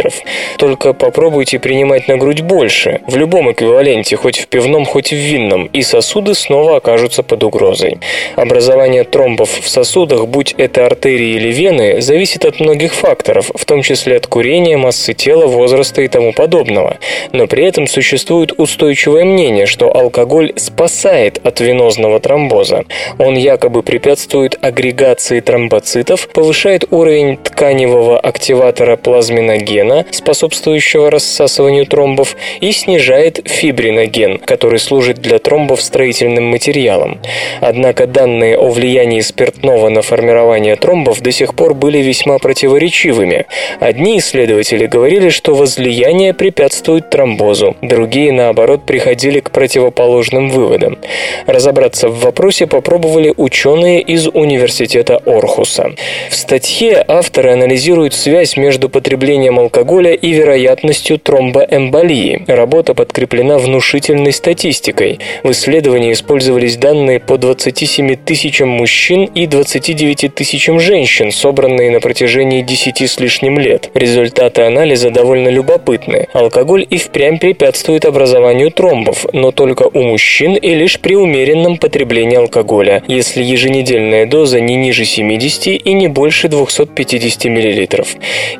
[0.56, 5.66] Только попробуйте принимать на грудь больше, в любом эквиваленте, хоть в пивном, хоть в винном,
[5.66, 7.98] и сосуды снова окажутся под угрозой.
[8.34, 13.82] Образование тромбов в сосудах, будь это артерии или вены, зависит от многих факторов, в том
[13.82, 16.98] числе от курения, массы тела, возраста и тому подобного.
[17.32, 22.84] Но при этом существует устойчивое мнение, что алкоголь спасает от венозного тромбоза.
[23.18, 33.40] Он якобы препятствует агрегации тромбоцитов, повышает уровень тканевого активатора плазминогена, способствующего рассасыванию тромбов, и снижает
[33.44, 37.18] фибриноген, который служит для тромбов строительным материалом.
[37.60, 43.46] Однако данные о влиянии спиртного на формирование тромбов до сих пор были весьма противоречивыми.
[43.80, 50.98] Одни исследователи говорили, что возлияние препятствует тромбозу, другие, наоборот, приходили к противоположным выводам.
[51.46, 55.92] Разобраться в вопросе попробовали ученые из университета Орхуса.
[56.28, 62.44] В статье авторы анализируют связь между потреблением алкоголя и вероятностью тромбоэмболии.
[62.46, 65.20] Работа подкреплена внушительной статистикой.
[65.42, 72.60] В исследовании использовались данные по 27 тысячам мужчин и 29 тысячам женщин, собранные на протяжении
[72.60, 73.90] 10 с лишним лет.
[74.18, 76.26] Результаты анализа довольно любопытны.
[76.32, 82.36] Алкоголь и впрямь препятствует образованию тромбов, но только у мужчин и лишь при умеренном потреблении
[82.36, 88.04] алкоголя, если еженедельная доза не ниже 70 и не больше 250 мл.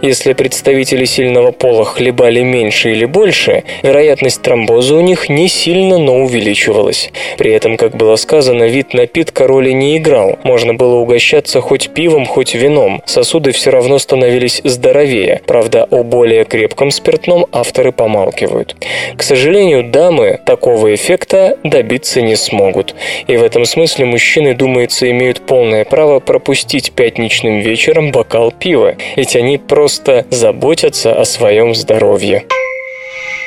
[0.00, 6.22] Если представители сильного пола хлебали меньше или больше, вероятность тромбоза у них не сильно, но
[6.22, 7.10] увеличивалась.
[7.36, 10.38] При этом, как было сказано, вид напитка роли не играл.
[10.44, 13.02] Можно было угощаться хоть пивом, хоть вином.
[13.06, 15.42] Сосуды все равно становились здоровее.
[15.48, 18.76] Правда, о более крепком спиртном авторы помалкивают.
[19.16, 22.94] К сожалению, дамы такого эффекта добиться не смогут.
[23.26, 29.36] И в этом смысле мужчины, думается, имеют полное право пропустить пятничным вечером бокал пива, ведь
[29.36, 32.44] они просто заботятся о своем здоровье.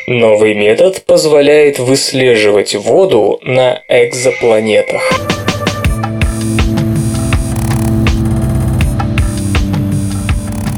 [0.07, 5.40] Новый метод позволяет выслеживать воду на экзопланетах.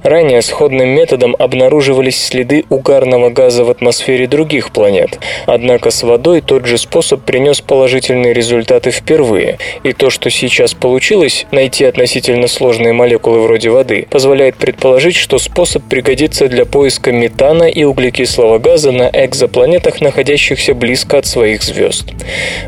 [0.02, 6.64] Ранее сходным методом обнаруживались следы угарного газа в атмосфере других планет, однако с водой тот
[6.64, 13.42] же способ принес положительные результаты впервые, и то, что сейчас получилось, найти относительно сложные молекулы
[13.42, 20.00] вроде воды, позволяет предположить, что способ пригодится для поиска метана и углекислого газа на экзопланетах,
[20.00, 22.12] находящихся близко от своих звезд.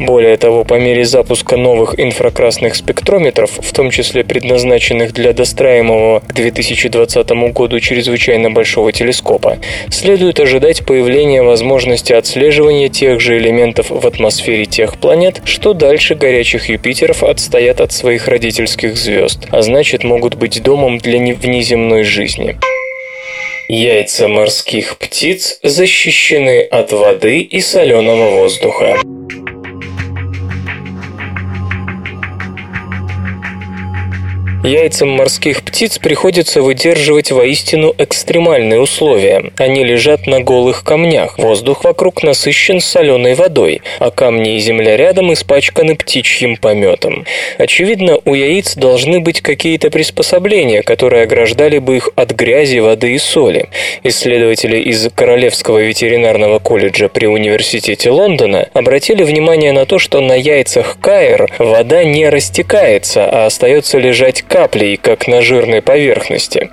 [0.00, 6.34] Более того, по мере запуска новых инфракрасных спектрометров, в том числе предназначенных для достраиваемого к
[6.34, 9.58] 2020 году чрезвычайно большого телескопа,
[9.90, 16.68] следует ожидать появления возможности отслеживания тех же элементов в атмосфере тех планет, что дальше горячих
[16.68, 22.29] Юпитеров отстоят от своих родительских звезд, а значит могут быть домом для внеземной жизни.
[23.68, 29.00] Яйца морских птиц защищены от воды и соленого воздуха.
[34.62, 39.52] Яйцам морских птиц приходится выдерживать воистину экстремальные условия.
[39.56, 45.32] Они лежат на голых камнях, воздух вокруг насыщен соленой водой, а камни и земля рядом
[45.32, 47.24] испачканы птичьим пометом.
[47.56, 53.18] Очевидно, у яиц должны быть какие-то приспособления, которые ограждали бы их от грязи, воды и
[53.18, 53.70] соли.
[54.02, 60.98] Исследователи из Королевского ветеринарного колледжа при Университете Лондона обратили внимание на то, что на яйцах
[61.00, 66.70] каэр вода не растекается, а остается лежать каплей, как на жирной поверхности.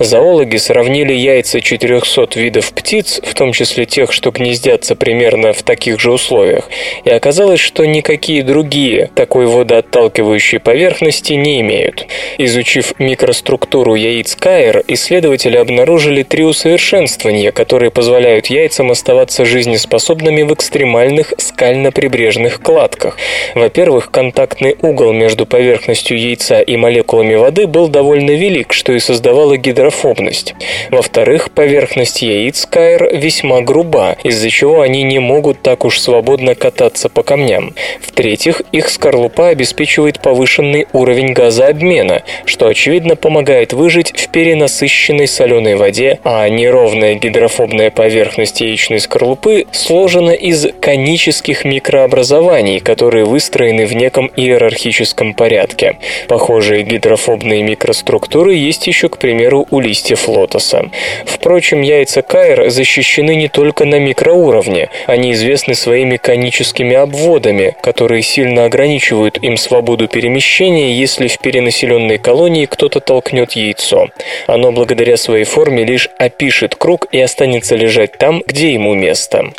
[0.00, 6.00] Зоологи сравнили яйца 400 видов птиц, в том числе тех, что гнездятся примерно в таких
[6.00, 6.68] же условиях,
[7.04, 12.06] и оказалось, что никакие другие такой водоотталкивающей поверхности не имеют.
[12.38, 21.34] Изучив микроструктуру яиц каэр, исследователи обнаружили три усовершенствования, которые позволяют яйцам оставаться жизнеспособными в экстремальных
[21.38, 23.16] скально-прибрежных кладках.
[23.54, 29.56] Во-первых, контактный угол между поверхностью яйца и молекулами воды был довольно велик, что и создавало
[29.56, 30.54] гидрофобность.
[30.90, 37.08] Во-вторых, поверхность яиц каэр весьма груба, из-за чего они не могут так уж свободно кататься
[37.08, 37.74] по камням.
[38.00, 46.18] В-третьих, их скорлупа обеспечивает повышенный уровень газообмена, что очевидно помогает выжить в перенасыщенной соленой воде,
[46.24, 55.34] а неровная гидрофобная поверхность яичной скорлупы сложена из конических микрообразований, которые выстроены в неком иерархическом
[55.34, 55.96] порядке.
[56.28, 60.90] Похожие гидрофобные микроструктуры есть еще, к примеру, у листьев лотоса.
[61.24, 68.64] Впрочем, яйца каэр защищены не только на микроуровне, они известны своими коническими обводами, которые сильно
[68.64, 74.08] ограничивают им свободу перемещения, если в перенаселенной колонии кто-то толкнет яйцо.
[74.46, 79.52] Оно благодаря своей форме лишь опишет круг и останется лежать там, где ему место.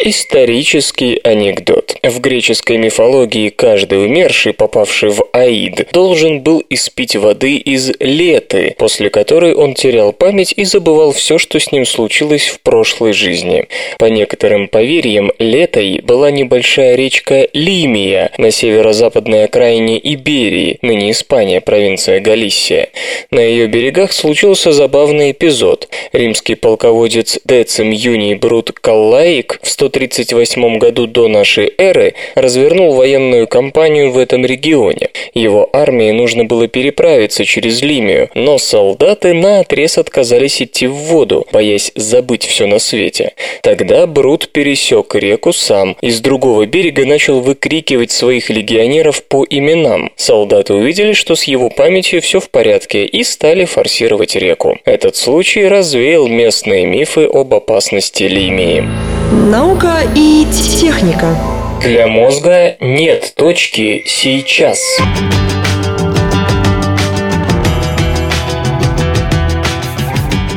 [0.00, 1.96] Исторический анекдот.
[2.02, 9.10] В греческой мифологии каждый умерший, попавший в Аид, должен был испить воды из Леты, после
[9.10, 13.66] которой он терял память и забывал все, что с ним случилось в прошлой жизни.
[13.98, 22.20] По некоторым поверьям, Летой была небольшая речка Лимия на северо-западной окраине Иберии, ныне Испания, провинция
[22.20, 22.88] Галисия.
[23.30, 25.88] На ее берегах случился забавный эпизод.
[26.12, 33.48] Римский полководец Децим Юний Брут Каллаик в 100 138 году до нашей эры развернул военную
[33.48, 35.08] кампанию в этом регионе.
[35.34, 41.46] Его армии нужно было переправиться через Лимию, но солдаты на отрез отказались идти в воду,
[41.52, 43.32] боясь забыть все на свете.
[43.62, 50.12] Тогда Брут пересек реку сам и с другого берега начал выкрикивать своих легионеров по именам.
[50.14, 54.78] Солдаты увидели, что с его памятью все в порядке и стали форсировать реку.
[54.84, 59.11] Этот случай развеял местные мифы об опасности Лимии.
[59.32, 61.34] Наука и техника.
[61.80, 64.78] Для мозга нет точки сейчас.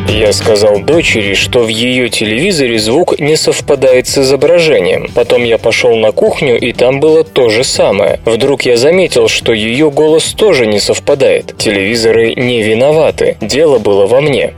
[0.08, 5.10] Я сказал дочери, что в ее телевизоре звук не совпадает с изображением.
[5.14, 8.20] Потом я пошел на кухню, и там было то же самое.
[8.24, 11.58] Вдруг я заметил, что ее голос тоже не совпадает.
[11.58, 13.38] Телевизоры не виноваты.
[13.41, 14.53] Дело было во мне.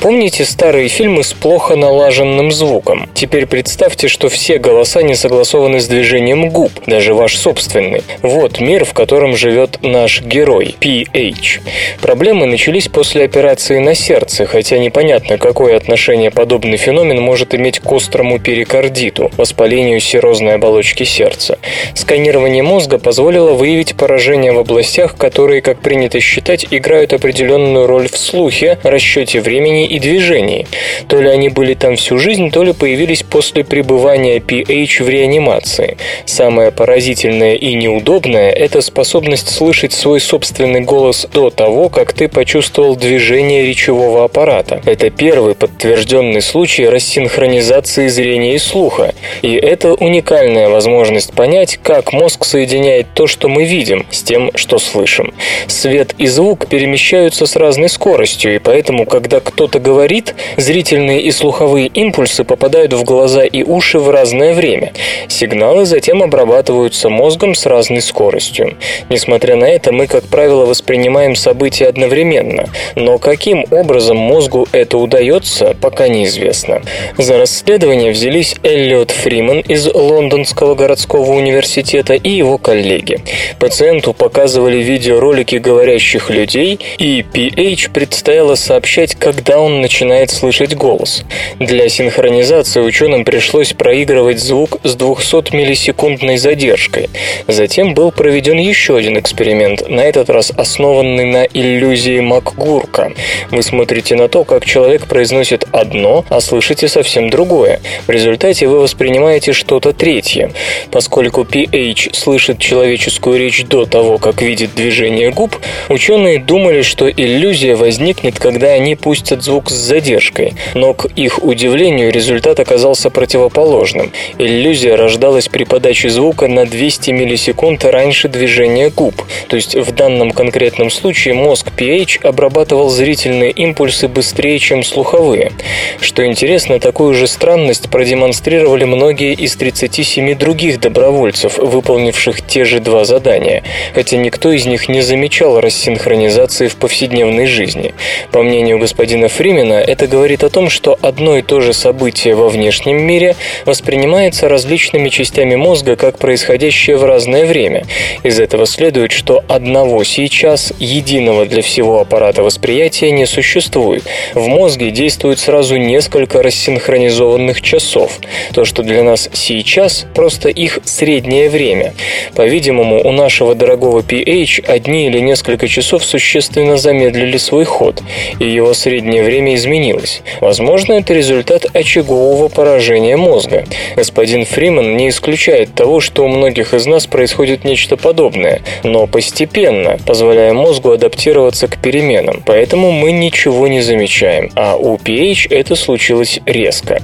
[0.00, 3.08] Помните старые фильмы с плохо налаженным звуком?
[3.14, 8.02] Теперь представьте, что все голоса не согласованы с движением губ, даже ваш собственный.
[8.22, 11.60] Вот мир, в котором живет наш герой, PH.
[12.00, 17.80] Проблемы начались после операции на сердце, хотя не непонятно, какое отношение подобный феномен может иметь
[17.80, 21.58] к острому перикардиту, воспалению серозной оболочки сердца.
[21.94, 28.16] Сканирование мозга позволило выявить поражения в областях, которые, как принято считать, играют определенную роль в
[28.16, 30.66] слухе, расчете времени и движении.
[31.08, 35.96] То ли они были там всю жизнь, то ли появились после пребывания PH в реанимации.
[36.26, 42.94] Самое поразительное и неудобное– это способность слышать свой собственный голос до того, как ты почувствовал
[42.94, 44.75] движение речевого аппарата.
[44.84, 49.14] Это первый подтвержденный случай рассинхронизации зрения и слуха.
[49.42, 54.78] И это уникальная возможность понять, как мозг соединяет то, что мы видим, с тем, что
[54.78, 55.32] слышим.
[55.66, 61.86] Свет и звук перемещаются с разной скоростью, и поэтому, когда кто-то говорит, зрительные и слуховые
[61.88, 64.92] импульсы попадают в глаза и уши в разное время.
[65.28, 68.76] Сигналы затем обрабатываются мозгом с разной скоростью.
[69.08, 72.68] Несмотря на это, мы, как правило, воспринимаем события одновременно.
[72.94, 76.82] Но каким образом мозгу это удается, пока неизвестно.
[77.18, 83.20] За расследование взялись Эллиот Фриман из Лондонского городского университета и его коллеги.
[83.58, 91.24] Пациенту показывали видеоролики говорящих людей, и PH предстояло сообщать, когда он начинает слышать голос.
[91.58, 97.10] Для синхронизации ученым пришлось проигрывать звук с 200 миллисекундной задержкой.
[97.46, 103.12] Затем был проведен еще один эксперимент, на этот раз основанный на иллюзии МакГурка.
[103.50, 107.80] Вы смотрите на то, как человек произносит одно, а слышите совсем другое.
[108.06, 110.52] В результате вы воспринимаете что-то третье.
[110.90, 115.56] Поскольку PH слышит человеческую речь до того, как видит движение губ,
[115.88, 120.54] ученые думали, что иллюзия возникнет, когда они пустят звук с задержкой.
[120.74, 124.12] Но к их удивлению результат оказался противоположным.
[124.38, 129.14] Иллюзия рождалась при подаче звука на 200 миллисекунд раньше движения губ.
[129.48, 135.52] То есть в данном конкретном случае мозг PH обрабатывал зрительные импульсы быстрее, чем слуховые.
[136.00, 143.04] Что интересно, такую же странность продемонстрировали многие из 37 других добровольцев, выполнивших те же два
[143.04, 143.62] задания,
[143.94, 147.94] хотя никто из них не замечал рассинхронизации в повседневной жизни.
[148.32, 152.48] По мнению господина Фримена, это говорит о том, что одно и то же событие во
[152.48, 157.84] внешнем мире воспринимается различными частями мозга как происходящее в разное время.
[158.22, 164.04] Из этого следует, что одного сейчас, единого для всего аппарата восприятия, не существует.
[164.36, 168.20] В мозге действует сразу несколько рассинхронизованных часов.
[168.52, 171.94] То, что для нас сейчас, просто их среднее время.
[172.34, 178.02] По-видимому, у нашего дорогого PH одни или несколько часов существенно замедлили свой ход,
[178.38, 180.20] и его среднее время изменилось.
[180.42, 183.64] Возможно, это результат очагового поражения мозга.
[183.96, 189.96] Господин Фриман не исключает того, что у многих из нас происходит нечто подобное, но постепенно,
[190.04, 192.42] позволяя мозгу адаптироваться к переменам.
[192.44, 194.15] Поэтому мы ничего не замечаем,
[194.54, 197.02] а у PH это случилось резко.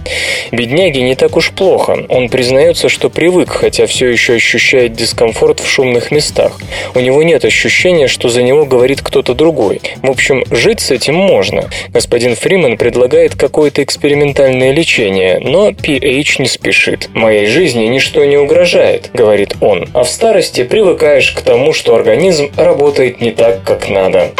[0.50, 2.06] Бедняге не так уж плохо.
[2.08, 6.58] Он признается, что привык, хотя все еще ощущает дискомфорт в шумных местах.
[6.94, 9.80] У него нет ощущения, что за него говорит кто-то другой.
[10.02, 11.68] В общем, жить с этим можно.
[11.88, 17.10] Господин Фриман предлагает какое-то экспериментальное лечение, но PH не спешит.
[17.14, 19.88] «Моей жизни ничто не угрожает»,— говорит он.
[19.92, 24.30] «А в старости привыкаешь к тому, что организм работает не так, как надо».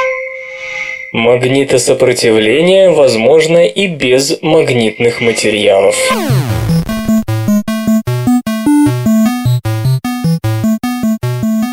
[1.12, 5.94] Магнитосопротивление возможно и без магнитных материалов.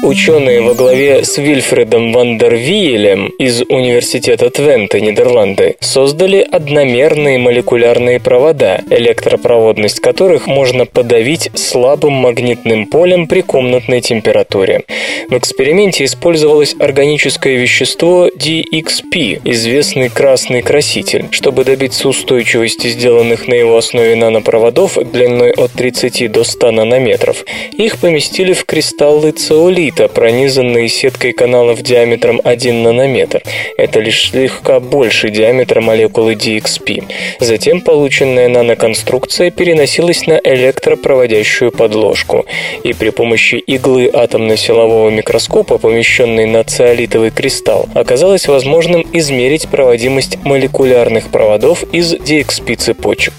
[0.02, 10.00] Ученые во главе с Вильфредом Вандервиелем из Университета Твенте, Нидерланды, создали одномерные молекулярные провода, электропроводность
[10.00, 14.84] которых можно подавить слабым магнитным полем при комнатной температуре.
[15.28, 21.26] В эксперименте использовалось органическое вещество DXP, известный красный краситель.
[21.32, 27.43] Чтобы добиться устойчивости сделанных на его основе нанопроводов длиной от 30 до 100 нанометров,
[27.78, 33.42] их поместили в кристаллы цеолита, графита, пронизанные сеткой каналов диаметром 1 нанометр.
[33.78, 37.04] Это лишь слегка больше диаметра молекулы DXP.
[37.40, 42.46] Затем полученная наноконструкция переносилась на электропроводящую подложку,
[42.84, 51.30] и при помощи иглы атомно-силового микроскопа, помещенной на циолитовый кристалл, оказалось возможным измерить проводимость молекулярных
[51.30, 53.34] проводов из DXP цепочек.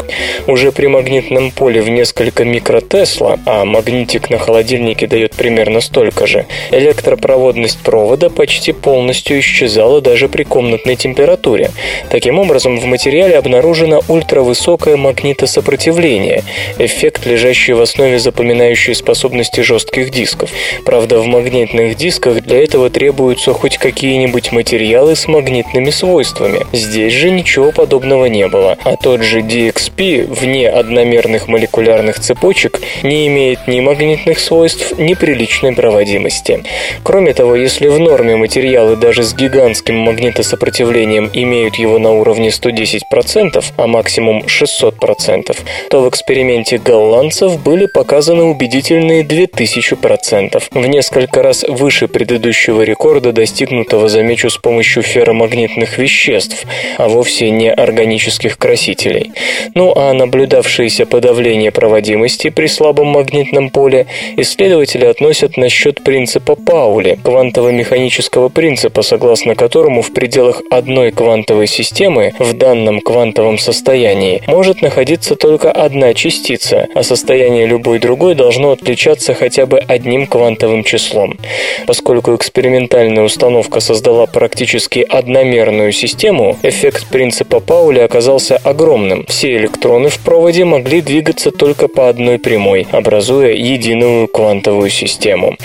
[0.46, 6.39] Уже при магнитном поле в несколько микротесла, а магнитик на холодильнике дает примерно столько же,
[6.70, 11.70] электропроводность провода почти полностью исчезала даже при комнатной температуре.
[12.11, 16.43] Таким образом, в материале обнаружено ультравысокое магнитосопротивление,
[16.78, 20.51] эффект, лежащий в основе запоминающей способности жестких дисков.
[20.84, 26.66] Правда, в магнитных дисках для этого требуются хоть какие-нибудь материалы с магнитными свойствами.
[26.72, 33.26] Здесь же ничего подобного не было, а тот же DXP вне одномерных молекулярных цепочек не
[33.28, 36.62] имеет ни магнитных свойств, ни приличной проводимости области.
[37.03, 43.64] Кроме того, если в норме материалы даже с гигантским магнитосопротивлением имеют его на уровне 110%,
[43.76, 45.57] а максимум 600%,
[45.91, 54.09] то в эксперименте голландцев были показаны убедительные 2000%, в несколько раз выше предыдущего рекорда, достигнутого,
[54.09, 56.64] замечу, с помощью ферромагнитных веществ,
[56.99, 59.33] а вовсе не органических красителей.
[59.74, 64.07] Ну а наблюдавшееся подавление проводимости при слабом магнитном поле
[64.37, 71.66] исследователи относят на счет принципа принципа Паули, квантово-механического принципа, согласно которому в пределах одной квантовой
[71.66, 78.72] системы в данном квантовом состоянии может находиться только одна частица, а состояние любой другой должно
[78.72, 81.38] отличаться хотя бы одним квантовым числом.
[81.86, 89.24] Поскольку экспериментальная установка создала практически одномерную систему, эффект принципа Паули оказался огромным.
[89.26, 95.56] Все электроны в проводе могли двигаться только по одной прямой, образуя единую квантовую систему.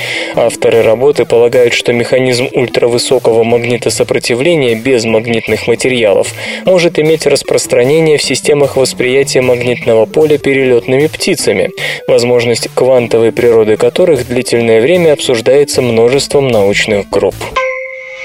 [0.46, 6.36] Авторы работы полагают, что механизм ультравысокого магнитосопротивления без магнитных материалов
[6.66, 11.72] может иметь распространение в системах восприятия магнитного поля перелетными птицами,
[12.08, 17.34] возможность квантовой природы которых длительное время обсуждается множеством научных групп.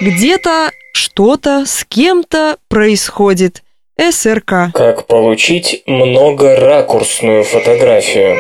[0.03, 3.63] Где-то что-то с кем-то происходит.
[3.99, 4.75] СРК.
[4.75, 8.37] Как получить многоракурсную фотографию?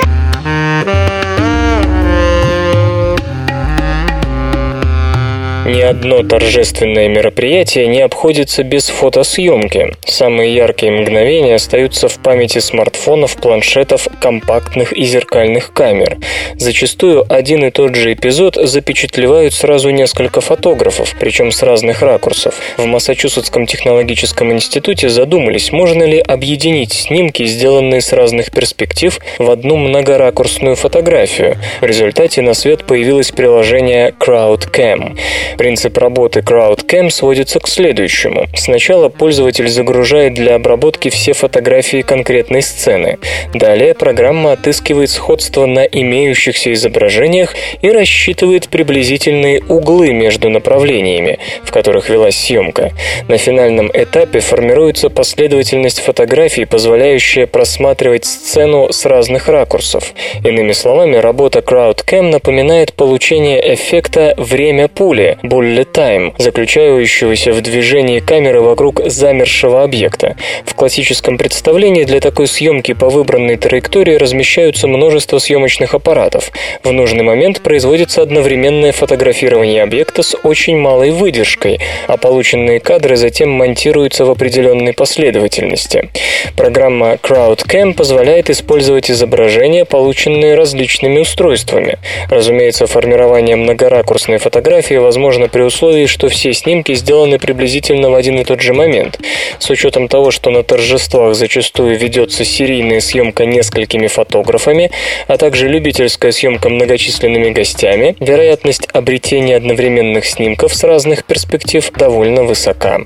[5.71, 9.95] Ни одно торжественное мероприятие не обходится без фотосъемки.
[10.05, 16.18] Самые яркие мгновения остаются в памяти смартфонов, планшетов, компактных и зеркальных камер.
[16.57, 22.57] Зачастую один и тот же эпизод запечатлевают сразу несколько фотографов, причем с разных ракурсов.
[22.77, 29.77] В Массачусетском технологическом институте задумались, можно ли объединить снимки, сделанные с разных перспектив, в одну
[29.77, 31.59] многоракурсную фотографию.
[31.81, 35.16] В результате на свет появилось приложение CrowdCam.
[35.61, 38.47] Принцип работы CrowdCam сводится к следующему.
[38.55, 43.19] Сначала пользователь загружает для обработки все фотографии конкретной сцены.
[43.53, 52.09] Далее программа отыскивает сходство на имеющихся изображениях и рассчитывает приблизительные углы между направлениями, в которых
[52.09, 52.93] велась съемка.
[53.29, 60.15] На финальном этапе формируется последовательность фотографий, позволяющая просматривать сцену с разных ракурсов.
[60.43, 68.61] Иными словами, работа CrowdCam напоминает получение эффекта «время пули», bullet time, заключающегося в движении камеры
[68.61, 70.36] вокруг замершего объекта.
[70.64, 76.51] В классическом представлении для такой съемки по выбранной траектории размещаются множество съемочных аппаратов.
[76.82, 83.51] В нужный момент производится одновременное фотографирование объекта с очень малой выдержкой, а полученные кадры затем
[83.51, 86.11] монтируются в определенной последовательности.
[86.57, 91.99] Программа CrowdCam позволяет использовать изображения, полученные различными устройствами.
[92.28, 98.41] Разумеется, формирование многоракурсной фотографии возможно возможно при условии, что все снимки сделаны приблизительно в один
[98.41, 99.20] и тот же момент.
[99.61, 104.91] С учетом того, что на торжествах зачастую ведется серийная съемка несколькими фотографами,
[105.28, 112.99] а также любительская съемка многочисленными гостями, вероятность обретения одновременных снимков с разных перспектив довольно высока.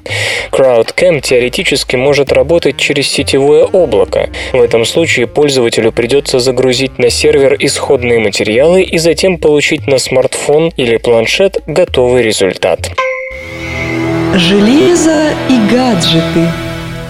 [0.50, 4.30] CrowdCam теоретически может работать через сетевое облако.
[4.54, 10.72] В этом случае пользователю придется загрузить на сервер исходные материалы и затем получить на смартфон
[10.78, 12.90] или планшет готовый результат.
[14.34, 16.48] Железо и гаджеты.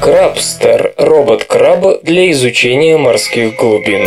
[0.01, 4.07] Крабстер– робот-краб для изучения морских глубин.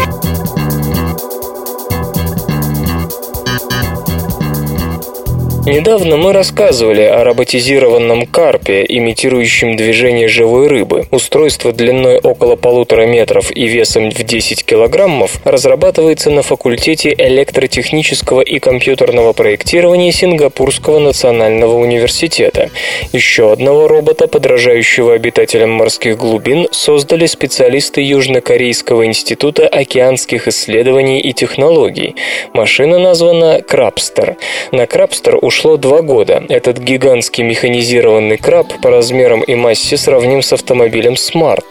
[5.68, 11.08] Недавно мы рассказывали о роботизированном карпе, имитирующем движение живой рыбы.
[11.12, 18.60] Устройство длиной около полутора метров и весом в 10 килограммов разрабатывается на факультете электротехнического и
[18.60, 22.70] компьютерного проектирования Сингапурского национального университета.
[23.12, 32.16] Еще одного робота, подражающего обитателям морских глубин, создали специалисты Южнокорейского института океанских исследований и технологий.
[32.54, 34.38] Машина названа Крабстер.
[34.72, 36.44] На Крабстер уж прошло два года.
[36.50, 41.64] Этот гигантский механизированный краб по размерам и массе сравним с автомобилем Smart.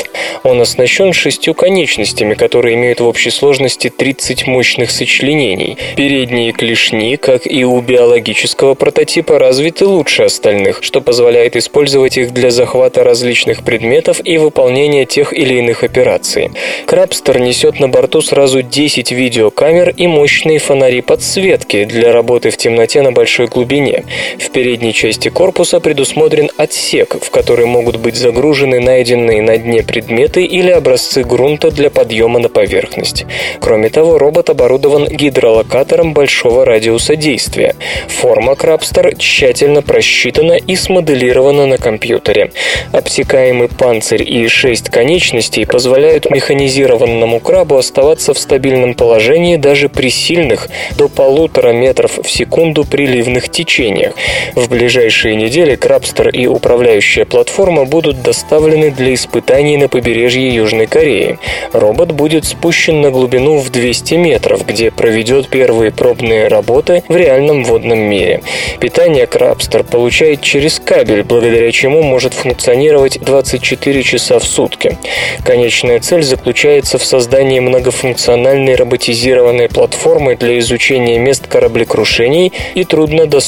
[0.42, 5.78] Он оснащен шестью конечностями, которые имеют в общей сложности 30 мощных сочленений.
[5.94, 12.50] Передние клешни, как и у биологического прототипа, развиты лучше остальных, что позволяет использовать их для
[12.50, 16.50] захвата различных предметов и выполнения тех или иных операций.
[16.86, 23.02] Крабстер несет на борту сразу 10 видеокамер и мощные фонари подсветки для работы в темноте
[23.02, 24.04] на большой глубине глубине.
[24.38, 30.44] В передней части корпуса предусмотрен отсек, в который могут быть загружены найденные на дне предметы
[30.44, 33.26] или образцы грунта для подъема на поверхность.
[33.60, 37.74] Кроме того, робот оборудован гидролокатором большого радиуса действия.
[38.08, 42.50] Форма Крабстер тщательно просчитана и смоделирована на компьютере.
[42.92, 50.68] Обтекаемый панцирь и шесть конечностей позволяют механизированному крабу оставаться в стабильном положении даже при сильных
[50.96, 54.14] до полутора метров в секунду приливных течениях.
[54.54, 61.38] В ближайшие недели Крабстер и управляющая платформа будут доставлены для испытаний на побережье Южной Кореи.
[61.72, 67.64] Робот будет спущен на глубину в 200 метров, где проведет первые пробные работы в реальном
[67.64, 68.42] водном мире.
[68.80, 74.98] Питание Крабстер получает через кабель, благодаря чему может функционировать 24 часа в сутки.
[75.44, 83.45] Конечная цель заключается в создании многофункциональной роботизированной платформы для изучения мест кораблекрушений и труднодоступных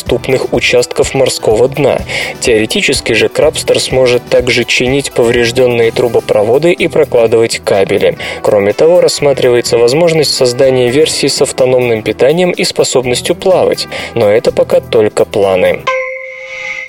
[0.52, 1.98] участков морского дна.
[2.40, 8.16] Теоретически же Крабстер сможет также чинить поврежденные трубопроводы и прокладывать кабели.
[8.42, 14.80] Кроме того, рассматривается возможность создания версии с автономным питанием и способностью плавать, но это пока
[14.80, 15.80] только планы.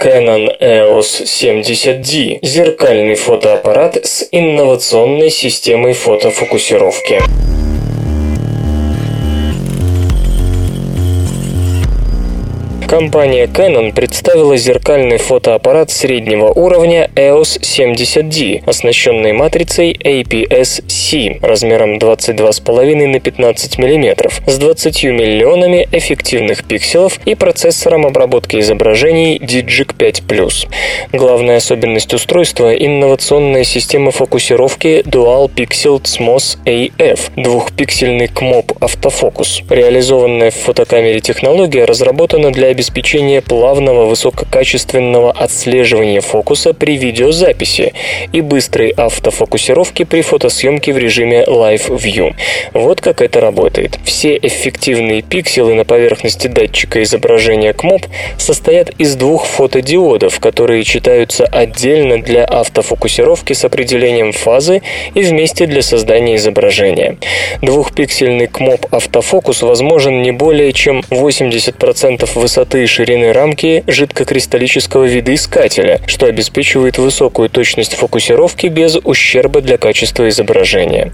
[0.01, 7.59] Canon EOS 70D– зеркальный фотоаппарат с инновационной системой фотофокусировки.
[12.90, 23.20] Компания Canon представила зеркальный фотоаппарат среднего уровня EOS 70D, оснащенный матрицей APS-C размером 22,5 на
[23.20, 30.68] 15 мм, с 20 миллионами эффективных пикселов и процессором обработки изображений Digic 5+.
[31.14, 39.62] Главная особенность устройства– инновационная система фокусировки Dual Pixel CMOS AF, двухпиксельный КМОП автофокус.
[39.70, 47.92] Реализованная в фотокамере технология разработана для обеспечения плавного высококачественного отслеживания фокуса при видеозаписи
[48.32, 52.34] и быстрой автофокусировки при фотосъемке в режиме Live View.
[52.72, 54.00] Вот как это работает.
[54.06, 58.06] Все эффективные пикселы на поверхности датчика изображения КМОП
[58.38, 64.84] состоят из двух фотодиодов, которые читаются отдельно для автофокусировки с определением фазы
[65.16, 67.18] и вместе для создания изображения.
[67.62, 76.02] Двухпиксельный КМОП автофокус возможен не более чем 80% высоты высоты и ширины рамки жидкокристаллического видоискателя,
[76.06, 81.12] что обеспечивает высокую точность фокусировки без ущерба для качества изображения.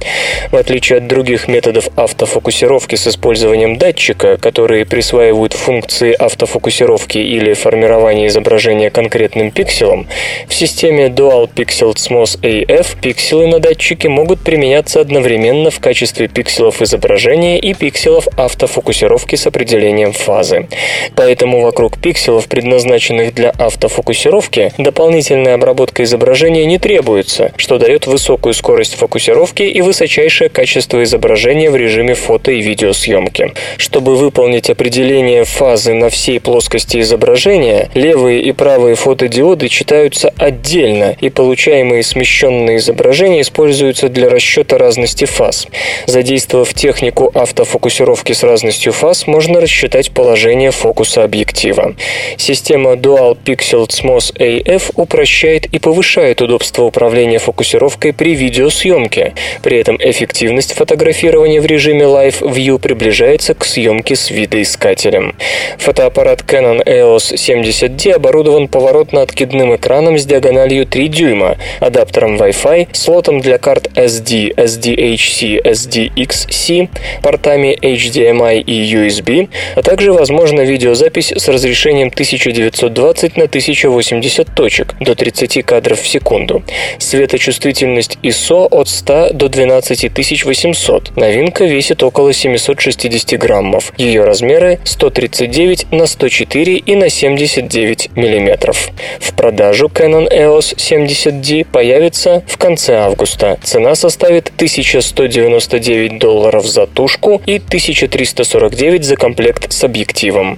[0.52, 8.28] В отличие от других методов автофокусировки с использованием датчика, которые присваивают функции автофокусировки или формирования
[8.28, 10.08] изображения конкретным пикселом,
[10.48, 16.82] в системе Dual Pixel CMOS AF пикселы на датчике могут применяться одновременно в качестве пикселов
[16.82, 20.68] изображения и пикселов автофокусировки с определением фазы.
[21.16, 28.56] Поэтому поэтому вокруг пикселов, предназначенных для автофокусировки, дополнительная обработка изображения не требуется, что дает высокую
[28.56, 33.54] скорость фокусировки и высочайшее качество изображения в режиме фото и видеосъемки.
[33.78, 41.30] Чтобы выполнить определение фазы на всей плоскости изображения, левые и правые фотодиоды читаются отдельно, и
[41.30, 45.68] получаемые смещенные изображения используются для расчета разности фаз.
[46.08, 51.94] Задействовав технику автофокусировки с разностью фаз, можно рассчитать положение фокуса объекта объектива.
[52.38, 59.34] Система Dual Pixel CMOS AF упрощает и повышает удобство управления фокусировкой при видеосъемке.
[59.62, 65.36] При этом эффективность фотографирования в режиме Live View приближается к съемке с видоискателем.
[65.78, 73.58] Фотоаппарат Canon EOS 70D оборудован поворотно-откидным экраном с диагональю 3 дюйма, адаптером Wi-Fi, слотом для
[73.58, 76.90] карт SD, SDHC, SDXC,
[77.22, 84.96] портами HDMI и USB, а также возможно видеозапись запись с разрешением 1920 на 1080 точек
[85.00, 86.64] до 30 кадров в секунду.
[87.00, 91.16] Светочувствительность ISO от 100 до 12800.
[91.16, 93.94] Новинка весит около 760 граммов.
[93.98, 98.90] Ее размеры 139 на 104 и на 79 миллиметров.
[99.20, 103.58] В продажу Canon EOS 70D появится в конце августа.
[103.64, 110.58] Цена составит 1199 долларов за тушку и 1349 за комплект с объективом.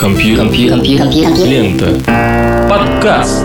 [0.00, 0.44] Компьютер.
[0.44, 0.98] Компьютер.
[0.98, 1.44] Компьютер.
[1.44, 1.86] Лента.
[2.70, 3.44] Подкаст.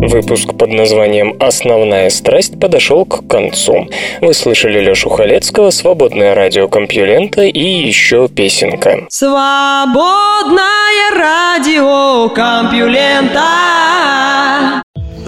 [0.00, 3.88] Выпуск под названием «Основная страсть» подошел к концу.
[4.22, 9.04] Вы слышали Лешу Халецкого, «Свободное радио Компьюлента» и еще песенка.
[9.10, 10.62] Свободное
[11.14, 13.42] радио Компьюлента